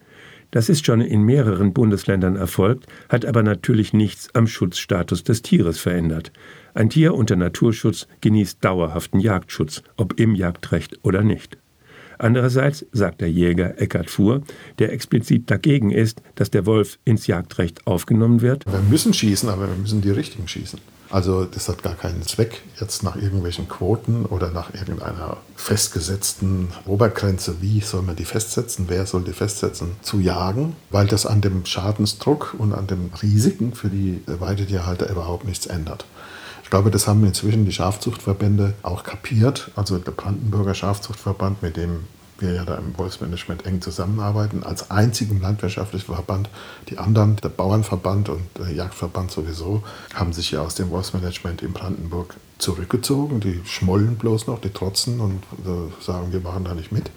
Das 0.49 0.67
ist 0.67 0.85
schon 0.85 0.99
in 0.99 1.21
mehreren 1.23 1.71
Bundesländern 1.71 2.35
erfolgt, 2.35 2.87
hat 3.07 3.25
aber 3.25 3.41
natürlich 3.41 3.93
nichts 3.93 4.33
am 4.35 4.47
Schutzstatus 4.47 5.23
des 5.23 5.41
Tieres 5.41 5.79
verändert. 5.79 6.33
Ein 6.73 6.89
Tier 6.89 7.13
unter 7.13 7.35
Naturschutz 7.35 8.07
genießt 8.21 8.63
dauerhaften 8.63 9.19
Jagdschutz, 9.19 9.83
ob 9.97 10.19
im 10.19 10.35
Jagdrecht 10.35 10.99
oder 11.03 11.21
nicht. 11.21 11.57
Andererseits 12.17 12.85
sagt 12.91 13.21
der 13.21 13.31
Jäger 13.31 13.81
Eckhard 13.81 14.09
Fuhr, 14.09 14.43
der 14.77 14.93
explizit 14.93 15.49
dagegen 15.49 15.89
ist, 15.89 16.21
dass 16.35 16.51
der 16.51 16.67
Wolf 16.67 16.99
ins 17.03 17.25
Jagdrecht 17.25 17.87
aufgenommen 17.87 18.41
wird. 18.41 18.65
Wir 18.71 18.79
müssen 18.89 19.13
schießen, 19.13 19.49
aber 19.49 19.67
wir 19.67 19.75
müssen 19.75 20.01
die 20.01 20.11
richtigen 20.11 20.47
schießen. 20.47 20.79
Also 21.09 21.43
das 21.43 21.67
hat 21.67 21.83
gar 21.83 21.95
keinen 21.95 22.21
Zweck, 22.21 22.61
jetzt 22.79 23.03
nach 23.03 23.17
irgendwelchen 23.17 23.67
Quoten 23.67 24.25
oder 24.25 24.51
nach 24.51 24.73
irgendeiner 24.73 25.37
festgesetzten 25.55 26.69
Obergrenze, 26.85 27.55
wie 27.59 27.81
soll 27.81 28.03
man 28.03 28.15
die 28.15 28.23
festsetzen, 28.23 28.85
wer 28.87 29.05
soll 29.05 29.23
die 29.23 29.33
festsetzen, 29.33 29.89
zu 30.03 30.19
jagen, 30.19 30.75
weil 30.89 31.07
das 31.07 31.25
an 31.25 31.41
dem 31.41 31.65
Schadensdruck 31.65 32.55
und 32.57 32.71
an 32.73 32.87
den 32.87 33.11
Risiken 33.21 33.73
für 33.73 33.89
die 33.89 34.21
Weidetierhalter 34.25 35.09
überhaupt 35.09 35.43
nichts 35.43 35.65
ändert. 35.65 36.05
Ich 36.71 36.73
glaube, 36.73 36.89
das 36.89 37.05
haben 37.05 37.25
inzwischen 37.25 37.65
die 37.65 37.73
Schafzuchtverbände 37.73 38.75
auch 38.81 39.03
kapiert. 39.03 39.71
Also 39.75 39.97
der 39.97 40.13
Brandenburger 40.13 40.73
Schafzuchtverband, 40.73 41.61
mit 41.61 41.75
dem 41.75 42.05
wir 42.39 42.53
ja 42.53 42.63
da 42.63 42.75
im 42.75 42.97
Wolfsmanagement 42.97 43.65
eng 43.65 43.81
zusammenarbeiten, 43.81 44.63
als 44.63 44.89
einzigen 44.89 45.41
landwirtschaftlichen 45.41 46.13
Verband. 46.15 46.47
Die 46.87 46.97
anderen, 46.97 47.35
der 47.35 47.49
Bauernverband 47.49 48.29
und 48.29 48.43
der 48.57 48.71
Jagdverband 48.71 49.31
sowieso, 49.31 49.83
haben 50.13 50.31
sich 50.31 50.51
ja 50.51 50.61
aus 50.61 50.75
dem 50.75 50.91
Wolfsmanagement 50.91 51.61
in 51.61 51.73
Brandenburg 51.73 52.37
zurückgezogen. 52.57 53.41
Die 53.41 53.59
schmollen 53.65 54.15
bloß 54.15 54.47
noch, 54.47 54.61
die 54.61 54.69
trotzen 54.69 55.19
und 55.19 55.43
äh, 55.65 56.01
sagen, 56.01 56.31
wir 56.31 56.39
machen 56.39 56.63
da 56.63 56.73
nicht 56.73 56.93
mit. 56.93 57.11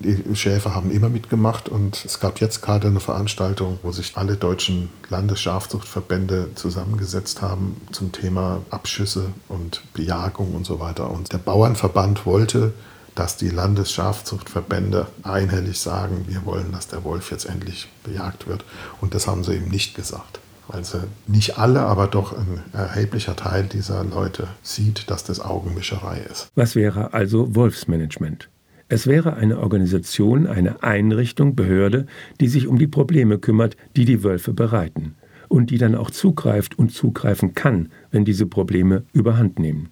Die 0.00 0.34
Schäfer 0.34 0.74
haben 0.74 0.90
immer 0.90 1.08
mitgemacht 1.08 1.68
und 1.68 2.04
es 2.04 2.20
gab 2.20 2.40
jetzt 2.40 2.62
gerade 2.62 2.88
eine 2.88 3.00
Veranstaltung, 3.00 3.78
wo 3.82 3.92
sich 3.92 4.16
alle 4.16 4.36
deutschen 4.36 4.90
Landesschafzuchtverbände 5.08 6.50
zusammengesetzt 6.54 7.42
haben 7.42 7.80
zum 7.92 8.12
Thema 8.12 8.62
Abschüsse 8.70 9.30
und 9.48 9.82
Bejagung 9.94 10.54
und 10.54 10.66
so 10.66 10.80
weiter. 10.80 11.10
Und 11.10 11.32
der 11.32 11.38
Bauernverband 11.38 12.26
wollte 12.26 12.72
dass 13.16 13.36
die 13.36 13.48
Landesschafzuchtverbände 13.48 15.06
einhellig 15.22 15.80
sagen, 15.80 16.26
wir 16.28 16.44
wollen, 16.44 16.70
dass 16.70 16.88
der 16.88 17.02
Wolf 17.02 17.30
jetzt 17.30 17.46
endlich 17.46 17.88
bejagt 18.04 18.46
wird. 18.46 18.64
Und 19.00 19.14
das 19.14 19.26
haben 19.26 19.42
sie 19.42 19.54
eben 19.54 19.70
nicht 19.70 19.94
gesagt, 19.94 20.38
weil 20.68 20.84
sie 20.84 21.02
nicht 21.26 21.58
alle, 21.58 21.80
aber 21.80 22.06
doch 22.06 22.36
ein 22.36 22.62
erheblicher 22.72 23.34
Teil 23.34 23.64
dieser 23.64 24.04
Leute 24.04 24.48
sieht, 24.62 25.10
dass 25.10 25.24
das 25.24 25.40
Augenmischerei 25.40 26.18
ist. 26.30 26.48
Was 26.54 26.76
wäre 26.76 27.14
also 27.14 27.54
Wolfsmanagement? 27.54 28.48
Es 28.88 29.08
wäre 29.08 29.34
eine 29.34 29.58
Organisation, 29.58 30.46
eine 30.46 30.84
Einrichtung, 30.84 31.56
Behörde, 31.56 32.06
die 32.40 32.46
sich 32.46 32.68
um 32.68 32.78
die 32.78 32.86
Probleme 32.86 33.38
kümmert, 33.38 33.76
die 33.96 34.04
die 34.04 34.22
Wölfe 34.22 34.52
bereiten 34.52 35.16
und 35.48 35.70
die 35.70 35.78
dann 35.78 35.96
auch 35.96 36.10
zugreift 36.10 36.78
und 36.78 36.92
zugreifen 36.92 37.54
kann, 37.54 37.90
wenn 38.12 38.24
diese 38.24 38.46
Probleme 38.46 39.04
überhand 39.12 39.58
nehmen. 39.58 39.88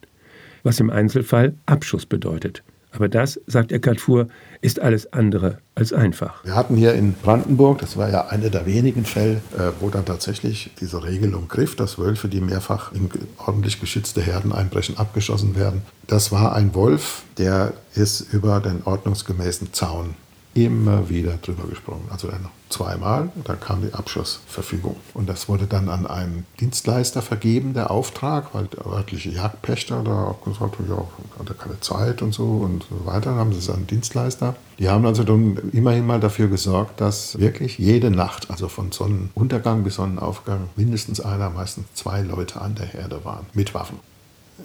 Was 0.62 0.78
im 0.78 0.90
Einzelfall 0.90 1.54
Abschuss 1.66 2.06
bedeutet. 2.06 2.62
Aber 2.92 3.08
das, 3.08 3.40
sagt 3.46 3.72
Eckhard 3.72 4.00
Fuhr, 4.00 4.28
ist 4.60 4.78
alles 4.78 5.12
andere 5.12 5.58
als 5.74 5.92
einfach. 5.92 6.44
Wir 6.44 6.54
hatten 6.54 6.76
hier 6.76 6.94
in 6.94 7.14
Brandenburg, 7.14 7.78
das 7.78 7.96
war 7.96 8.08
ja 8.08 8.28
einer 8.28 8.48
der 8.48 8.64
wenigen 8.64 9.04
Fälle, 9.04 9.40
äh, 9.58 9.70
wo 9.80 9.90
dann 9.90 10.04
tatsächlich 10.04 10.70
diese 10.80 11.02
Regelung 11.02 11.48
griff, 11.48 11.74
dass 11.74 11.98
Wölfe, 11.98 12.28
die 12.28 12.40
mehrfach 12.40 12.92
in 12.92 13.10
ordentlich 13.38 13.80
geschützte 13.80 14.22
Herden 14.22 14.52
einbrechen, 14.52 14.98
abgeschossen 14.98 15.56
werden. 15.56 15.82
Das 16.06 16.30
war 16.30 16.54
ein 16.54 16.74
Wolf, 16.74 17.22
der 17.38 17.72
ist 17.94 18.20
über 18.32 18.60
den 18.60 18.82
ordnungsgemäßen 18.84 19.72
Zaun 19.72 20.14
immer 20.54 21.08
wieder 21.08 21.36
drüber 21.36 21.64
gesprungen. 21.68 22.06
Also 22.10 22.28
dann 22.28 22.48
zweimal, 22.68 23.30
dann 23.44 23.60
kam 23.60 23.82
die 23.82 23.92
Abschussverfügung. 23.94 24.96
Und 25.12 25.28
das 25.28 25.48
wurde 25.48 25.66
dann 25.66 25.88
an 25.88 26.06
einen 26.06 26.46
Dienstleister 26.60 27.22
vergeben, 27.22 27.74
der 27.74 27.90
Auftrag, 27.90 28.54
weil 28.54 28.66
der 28.66 28.86
örtliche 28.86 29.30
Jagdpächter 29.30 30.02
da 30.02 30.28
auch 30.28 30.42
gesagt 30.44 30.78
hat, 30.78 30.88
ja, 30.88 31.04
hat 31.38 31.48
er 31.48 31.54
keine 31.54 31.80
Zeit 31.80 32.22
und 32.22 32.32
so 32.32 32.44
und 32.44 32.84
so 32.88 33.06
weiter. 33.06 33.30
Dann 33.30 33.38
haben 33.38 33.52
sie 33.52 33.58
es 33.58 33.70
an 33.70 33.86
Dienstleister. 33.86 34.56
Die 34.78 34.88
haben 34.88 35.06
also 35.06 35.24
dann 35.24 35.58
immerhin 35.72 36.06
mal 36.06 36.20
dafür 36.20 36.48
gesorgt, 36.48 37.00
dass 37.00 37.38
wirklich 37.38 37.78
jede 37.78 38.10
Nacht, 38.10 38.50
also 38.50 38.68
von 38.68 38.90
Sonnenuntergang 38.90 39.84
bis 39.84 39.96
Sonnenaufgang, 39.96 40.68
mindestens 40.76 41.20
einer, 41.20 41.50
meistens 41.50 41.86
zwei 41.94 42.22
Leute 42.22 42.60
an 42.60 42.74
der 42.74 42.86
Herde 42.86 43.24
waren, 43.24 43.46
mit 43.54 43.74
Waffen. 43.74 44.00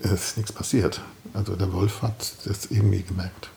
Es 0.02 0.12
ist 0.12 0.38
nichts 0.38 0.52
passiert. 0.52 1.02
Also 1.34 1.56
der 1.56 1.72
Wolf 1.74 2.02
hat 2.02 2.34
das 2.46 2.68
irgendwie 2.72 3.04
gemerkt. 3.04 3.50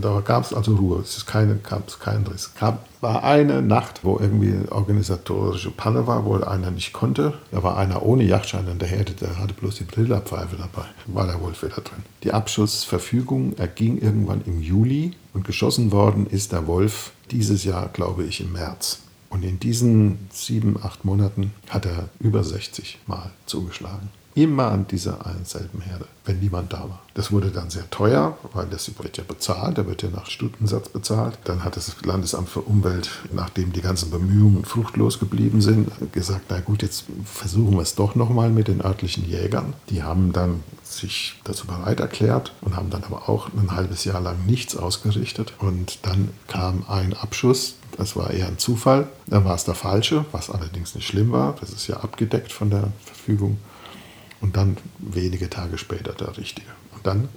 Da 0.00 0.20
gab 0.20 0.44
es 0.44 0.54
also 0.54 0.74
Ruhe, 0.74 1.00
es 1.00 1.26
gab 1.26 1.88
es 1.88 1.98
keinen 1.98 2.26
Riss. 2.26 2.46
Es 2.46 2.54
gab, 2.54 2.86
war 3.00 3.24
eine 3.24 3.62
Nacht, 3.62 4.04
wo 4.04 4.18
irgendwie 4.18 4.54
organisatorische 4.70 5.70
Panne 5.70 6.06
war, 6.06 6.24
wo 6.24 6.36
einer 6.36 6.70
nicht 6.70 6.92
konnte. 6.92 7.34
Da 7.50 7.62
war 7.62 7.76
einer 7.76 8.02
ohne 8.02 8.24
Yachtschein 8.24 8.68
an 8.68 8.78
der 8.78 8.88
Herde, 8.88 9.12
der 9.12 9.38
hatte 9.38 9.54
bloß 9.54 9.76
die 9.76 9.84
Brillerpfeife 9.84 10.56
dabei. 10.56 10.86
War 11.06 11.26
der 11.26 11.40
Wolf 11.40 11.62
wieder 11.62 11.76
drin. 11.76 12.04
Die 12.22 12.32
Abschussverfügung 12.32 13.56
erging 13.56 13.98
irgendwann 13.98 14.42
im 14.46 14.60
Juli 14.60 15.12
und 15.34 15.44
geschossen 15.44 15.92
worden 15.92 16.26
ist 16.26 16.52
der 16.52 16.66
Wolf 16.66 17.12
dieses 17.30 17.64
Jahr, 17.64 17.88
glaube 17.92 18.24
ich, 18.24 18.40
im 18.40 18.52
März. 18.52 19.00
Und 19.30 19.44
in 19.44 19.58
diesen 19.58 20.28
sieben, 20.30 20.76
acht 20.82 21.06
Monaten 21.06 21.52
hat 21.70 21.86
er 21.86 22.10
über 22.20 22.44
60 22.44 22.98
Mal 23.06 23.30
zugeschlagen. 23.46 24.10
Immer 24.34 24.70
an 24.70 24.86
dieser 24.86 25.26
einen 25.26 25.44
selben 25.44 25.82
Herde, 25.82 26.06
wenn 26.24 26.40
niemand 26.40 26.72
da 26.72 26.80
war. 26.80 27.02
Das 27.12 27.30
wurde 27.30 27.50
dann 27.50 27.68
sehr 27.68 27.88
teuer, 27.90 28.38
weil 28.54 28.66
das 28.66 28.90
wird 28.98 29.18
ja 29.18 29.24
bezahlt, 29.26 29.76
da 29.76 29.86
wird 29.86 30.02
ja 30.02 30.08
nach 30.08 30.26
Stundensatz 30.26 30.88
bezahlt. 30.88 31.38
Dann 31.44 31.64
hat 31.64 31.76
das 31.76 31.94
Landesamt 32.02 32.48
für 32.48 32.62
Umwelt, 32.62 33.10
nachdem 33.32 33.72
die 33.72 33.82
ganzen 33.82 34.10
Bemühungen 34.10 34.64
fruchtlos 34.64 35.18
geblieben 35.18 35.60
sind, 35.60 35.90
gesagt, 36.12 36.46
na 36.48 36.60
gut, 36.60 36.82
jetzt 36.82 37.04
versuchen 37.24 37.74
wir 37.74 37.82
es 37.82 37.94
doch 37.94 38.14
nochmal 38.14 38.48
mit 38.48 38.68
den 38.68 38.80
örtlichen 38.80 39.28
Jägern. 39.28 39.74
Die 39.90 40.02
haben 40.02 40.32
dann 40.32 40.62
sich 40.82 41.40
dazu 41.44 41.66
bereit 41.66 42.00
erklärt 42.00 42.52
und 42.62 42.76
haben 42.76 42.88
dann 42.88 43.04
aber 43.04 43.28
auch 43.28 43.50
ein 43.54 43.72
halbes 43.72 44.04
Jahr 44.04 44.20
lang 44.20 44.46
nichts 44.46 44.76
ausgerichtet. 44.76 45.52
Und 45.58 45.98
dann 46.06 46.30
kam 46.48 46.84
ein 46.88 47.12
Abschuss, 47.14 47.74
das 47.98 48.16
war 48.16 48.30
eher 48.30 48.48
ein 48.48 48.58
Zufall. 48.58 49.08
Dann 49.26 49.44
war 49.44 49.54
es 49.54 49.64
der 49.64 49.74
falsche, 49.74 50.24
was 50.32 50.50
allerdings 50.50 50.94
nicht 50.94 51.06
schlimm 51.06 51.32
war. 51.32 51.54
Das 51.60 51.70
ist 51.70 51.86
ja 51.86 51.98
abgedeckt 51.98 52.52
von 52.52 52.70
der 52.70 52.88
Verfügung 53.04 53.58
und 54.42 54.56
dann 54.56 54.76
wenige 54.98 55.48
Tage 55.48 55.78
später 55.78 56.12
der 56.12 56.36
richtige. 56.36 56.66
Und 56.94 57.06
dann 57.06 57.28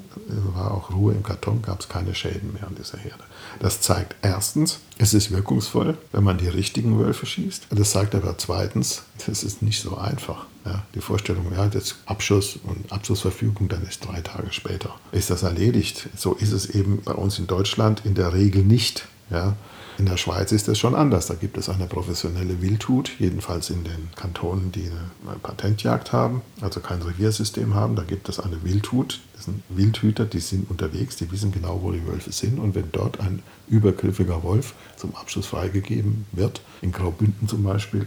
war 0.53 0.71
auch 0.71 0.91
Ruhe 0.91 1.13
im 1.13 1.23
Karton, 1.23 1.61
gab 1.61 1.79
es 1.79 1.87
keine 1.87 2.13
Schäden 2.13 2.53
mehr 2.53 2.67
an 2.67 2.75
dieser 2.75 2.97
Herde. 2.97 3.23
Das 3.59 3.79
zeigt 3.79 4.15
erstens, 4.21 4.79
es 4.97 5.13
ist 5.13 5.31
wirkungsvoll, 5.31 5.97
wenn 6.11 6.23
man 6.23 6.37
die 6.37 6.47
richtigen 6.47 6.99
Wölfe 6.99 7.25
schießt. 7.25 7.67
Das 7.69 7.91
zeigt 7.91 8.15
aber 8.15 8.37
zweitens, 8.37 9.03
das 9.25 9.43
ist 9.43 9.61
nicht 9.61 9.81
so 9.81 9.97
einfach. 9.97 10.45
Ja, 10.65 10.83
die 10.95 11.01
Vorstellung, 11.01 11.45
ja, 11.53 11.67
das 11.67 11.95
Abschuss 12.07 12.57
und 12.63 12.91
Abschussverfügung, 12.91 13.67
dann 13.69 13.83
ist 13.83 14.03
drei 14.03 14.21
Tage 14.21 14.51
später. 14.51 14.95
Ist 15.11 15.29
das 15.29 15.43
erledigt? 15.43 16.09
So 16.17 16.33
ist 16.33 16.51
es 16.51 16.67
eben 16.71 17.01
bei 17.03 17.13
uns 17.13 17.37
in 17.37 17.45
Deutschland 17.45 18.01
in 18.03 18.15
der 18.15 18.33
Regel 18.33 18.63
nicht. 18.63 19.07
Ja, 19.29 19.55
in 19.97 20.05
der 20.05 20.17
Schweiz 20.17 20.51
ist 20.51 20.67
das 20.67 20.77
schon 20.77 20.93
anders. 20.93 21.27
Da 21.27 21.35
gibt 21.35 21.57
es 21.57 21.69
eine 21.69 21.87
professionelle 21.87 22.61
Wildhut, 22.61 23.11
jedenfalls 23.17 23.69
in 23.69 23.83
den 23.83 24.09
Kantonen, 24.15 24.71
die 24.71 24.83
eine 24.83 25.39
Patentjagd 25.39 26.11
haben, 26.11 26.41
also 26.61 26.79
kein 26.79 27.01
Reviersystem 27.01 27.73
haben. 27.73 27.95
Da 27.95 28.03
gibt 28.03 28.29
es 28.29 28.39
eine 28.39 28.63
Wildhut. 28.63 29.21
Das 29.35 29.45
sind 29.45 29.63
Wildhüter, 29.69 30.25
die 30.25 30.39
sind 30.39 30.69
unterwegs, 30.69 31.15
die 31.15 31.31
wissen 31.31 31.51
genau, 31.51 31.79
wo 31.81 31.91
die 31.91 32.05
Wölfe 32.05 32.31
sind. 32.31 32.59
Und 32.59 32.75
wenn 32.75 32.91
dort 32.91 33.19
ein 33.19 33.41
übergriffiger 33.67 34.43
Wolf 34.43 34.73
zum 34.97 35.15
Abschluss 35.15 35.47
freigegeben 35.47 36.25
wird, 36.31 36.61
in 36.81 36.91
Graubünden 36.91 37.47
zum 37.47 37.63
Beispiel, 37.63 38.05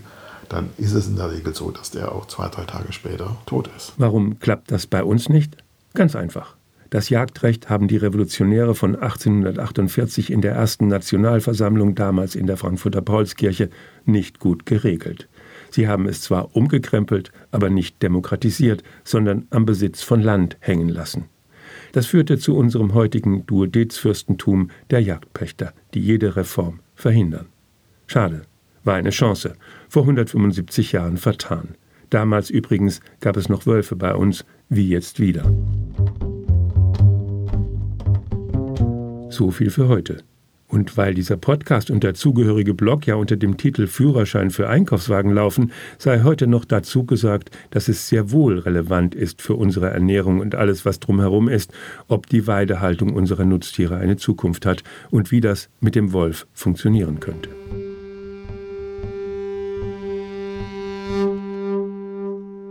dann 0.48 0.70
ist 0.76 0.92
es 0.92 1.08
in 1.08 1.16
der 1.16 1.30
Regel 1.30 1.54
so, 1.54 1.70
dass 1.70 1.90
der 1.90 2.12
auch 2.12 2.26
zwei, 2.26 2.48
drei 2.48 2.64
Tage 2.64 2.92
später 2.92 3.36
tot 3.46 3.70
ist. 3.76 3.92
Warum 3.96 4.38
klappt 4.38 4.70
das 4.70 4.86
bei 4.86 5.02
uns 5.02 5.28
nicht? 5.28 5.56
Ganz 5.94 6.14
einfach. 6.14 6.57
Das 6.90 7.10
Jagdrecht 7.10 7.68
haben 7.68 7.86
die 7.86 7.98
Revolutionäre 7.98 8.74
von 8.74 8.96
1848 8.96 10.32
in 10.32 10.40
der 10.40 10.52
ersten 10.54 10.88
Nationalversammlung 10.88 11.94
damals 11.94 12.34
in 12.34 12.46
der 12.46 12.56
Frankfurter 12.56 13.02
Paulskirche 13.02 13.68
nicht 14.06 14.38
gut 14.38 14.64
geregelt. 14.64 15.28
Sie 15.70 15.86
haben 15.86 16.06
es 16.06 16.22
zwar 16.22 16.56
umgekrempelt, 16.56 17.30
aber 17.50 17.68
nicht 17.68 18.02
demokratisiert, 18.02 18.82
sondern 19.04 19.46
am 19.50 19.66
Besitz 19.66 20.02
von 20.02 20.22
Land 20.22 20.56
hängen 20.60 20.88
lassen. 20.88 21.26
Das 21.92 22.06
führte 22.06 22.38
zu 22.38 22.56
unserem 22.56 22.94
heutigen 22.94 23.44
Duodezfürstentum 23.44 24.70
der 24.90 25.00
Jagdpächter, 25.00 25.74
die 25.92 26.00
jede 26.00 26.36
Reform 26.36 26.80
verhindern. 26.94 27.46
Schade, 28.06 28.42
war 28.84 28.94
eine 28.94 29.10
Chance, 29.10 29.54
vor 29.90 30.02
175 30.02 30.92
Jahren 30.92 31.18
vertan. 31.18 31.74
Damals 32.08 32.48
übrigens 32.48 33.00
gab 33.20 33.36
es 33.36 33.50
noch 33.50 33.66
Wölfe 33.66 33.96
bei 33.96 34.14
uns, 34.14 34.46
wie 34.70 34.88
jetzt 34.88 35.20
wieder. 35.20 35.52
So 39.38 39.52
viel 39.52 39.70
für 39.70 39.86
heute. 39.86 40.16
Und 40.66 40.96
weil 40.96 41.14
dieser 41.14 41.36
Podcast 41.36 41.92
und 41.92 42.02
der 42.02 42.14
zugehörige 42.14 42.74
Blog 42.74 43.06
ja 43.06 43.14
unter 43.14 43.36
dem 43.36 43.56
Titel 43.56 43.86
Führerschein 43.86 44.50
für 44.50 44.68
Einkaufswagen 44.68 45.32
laufen, 45.32 45.70
sei 45.96 46.24
heute 46.24 46.48
noch 46.48 46.64
dazu 46.64 47.04
gesagt, 47.04 47.56
dass 47.70 47.86
es 47.86 48.08
sehr 48.08 48.32
wohl 48.32 48.58
relevant 48.58 49.14
ist 49.14 49.40
für 49.40 49.54
unsere 49.54 49.90
Ernährung 49.90 50.40
und 50.40 50.56
alles, 50.56 50.84
was 50.84 50.98
drumherum 50.98 51.48
ist, 51.48 51.72
ob 52.08 52.26
die 52.26 52.48
Weidehaltung 52.48 53.14
unserer 53.14 53.44
Nutztiere 53.44 53.98
eine 53.98 54.16
Zukunft 54.16 54.66
hat 54.66 54.82
und 55.08 55.30
wie 55.30 55.40
das 55.40 55.68
mit 55.78 55.94
dem 55.94 56.12
Wolf 56.12 56.48
funktionieren 56.52 57.20
könnte. 57.20 57.50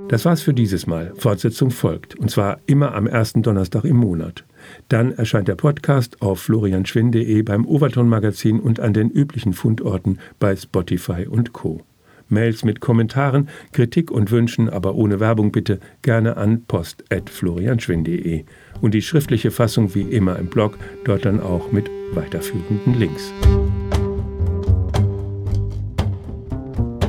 Das 0.10 0.26
war's 0.26 0.42
für 0.42 0.54
dieses 0.54 0.86
Mal. 0.86 1.14
Fortsetzung 1.16 1.72
folgt. 1.72 2.16
Und 2.16 2.30
zwar 2.30 2.60
immer 2.66 2.94
am 2.94 3.08
ersten 3.08 3.42
Donnerstag 3.42 3.86
im 3.86 3.96
Monat. 3.96 4.44
Dann 4.90 5.12
erscheint 5.12 5.48
der 5.48 5.56
Podcast 5.56 6.22
auf 6.22 6.42
florianschwinn.de 6.42 7.42
beim 7.44 7.66
Overton 7.66 8.10
Magazin 8.10 8.60
und 8.60 8.80
an 8.80 8.94
den 8.94 9.10
üblichen 9.10 9.54
Fundorten 9.54 10.20
bei 10.40 10.56
Spotify 10.56 11.28
und 11.28 11.54
Co. 11.54 11.82
Mails 12.30 12.64
mit 12.64 12.80
Kommentaren, 12.82 13.50
Kritik 13.72 14.12
und 14.12 14.32
Wünschen, 14.32 14.70
aber 14.70 14.96
ohne 14.96 15.20
Werbung 15.20 15.52
bitte 15.52 15.80
gerne 16.02 16.38
an 16.38 16.64
post.florianschwinn.de. 16.66 18.44
Und 18.82 18.94
die 18.94 19.02
schriftliche 19.02 19.52
Fassung 19.52 19.96
wie 19.96 20.02
immer 20.02 20.38
im 20.38 20.48
Blog, 20.48 20.78
dort 21.06 21.26
dann 21.26 21.40
auch 21.40 21.72
mit 21.72 21.90
weiterführenden 22.14 23.00
Links. 23.00 23.32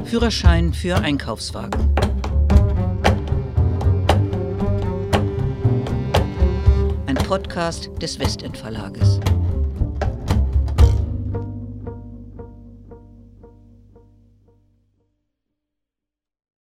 Führerschein 0.04 0.72
für 0.72 0.96
Einkaufswagen. 0.96 2.07
Podcast 7.28 7.90
des 8.00 8.18
Westend 8.18 8.56
Verlages. 8.56 9.20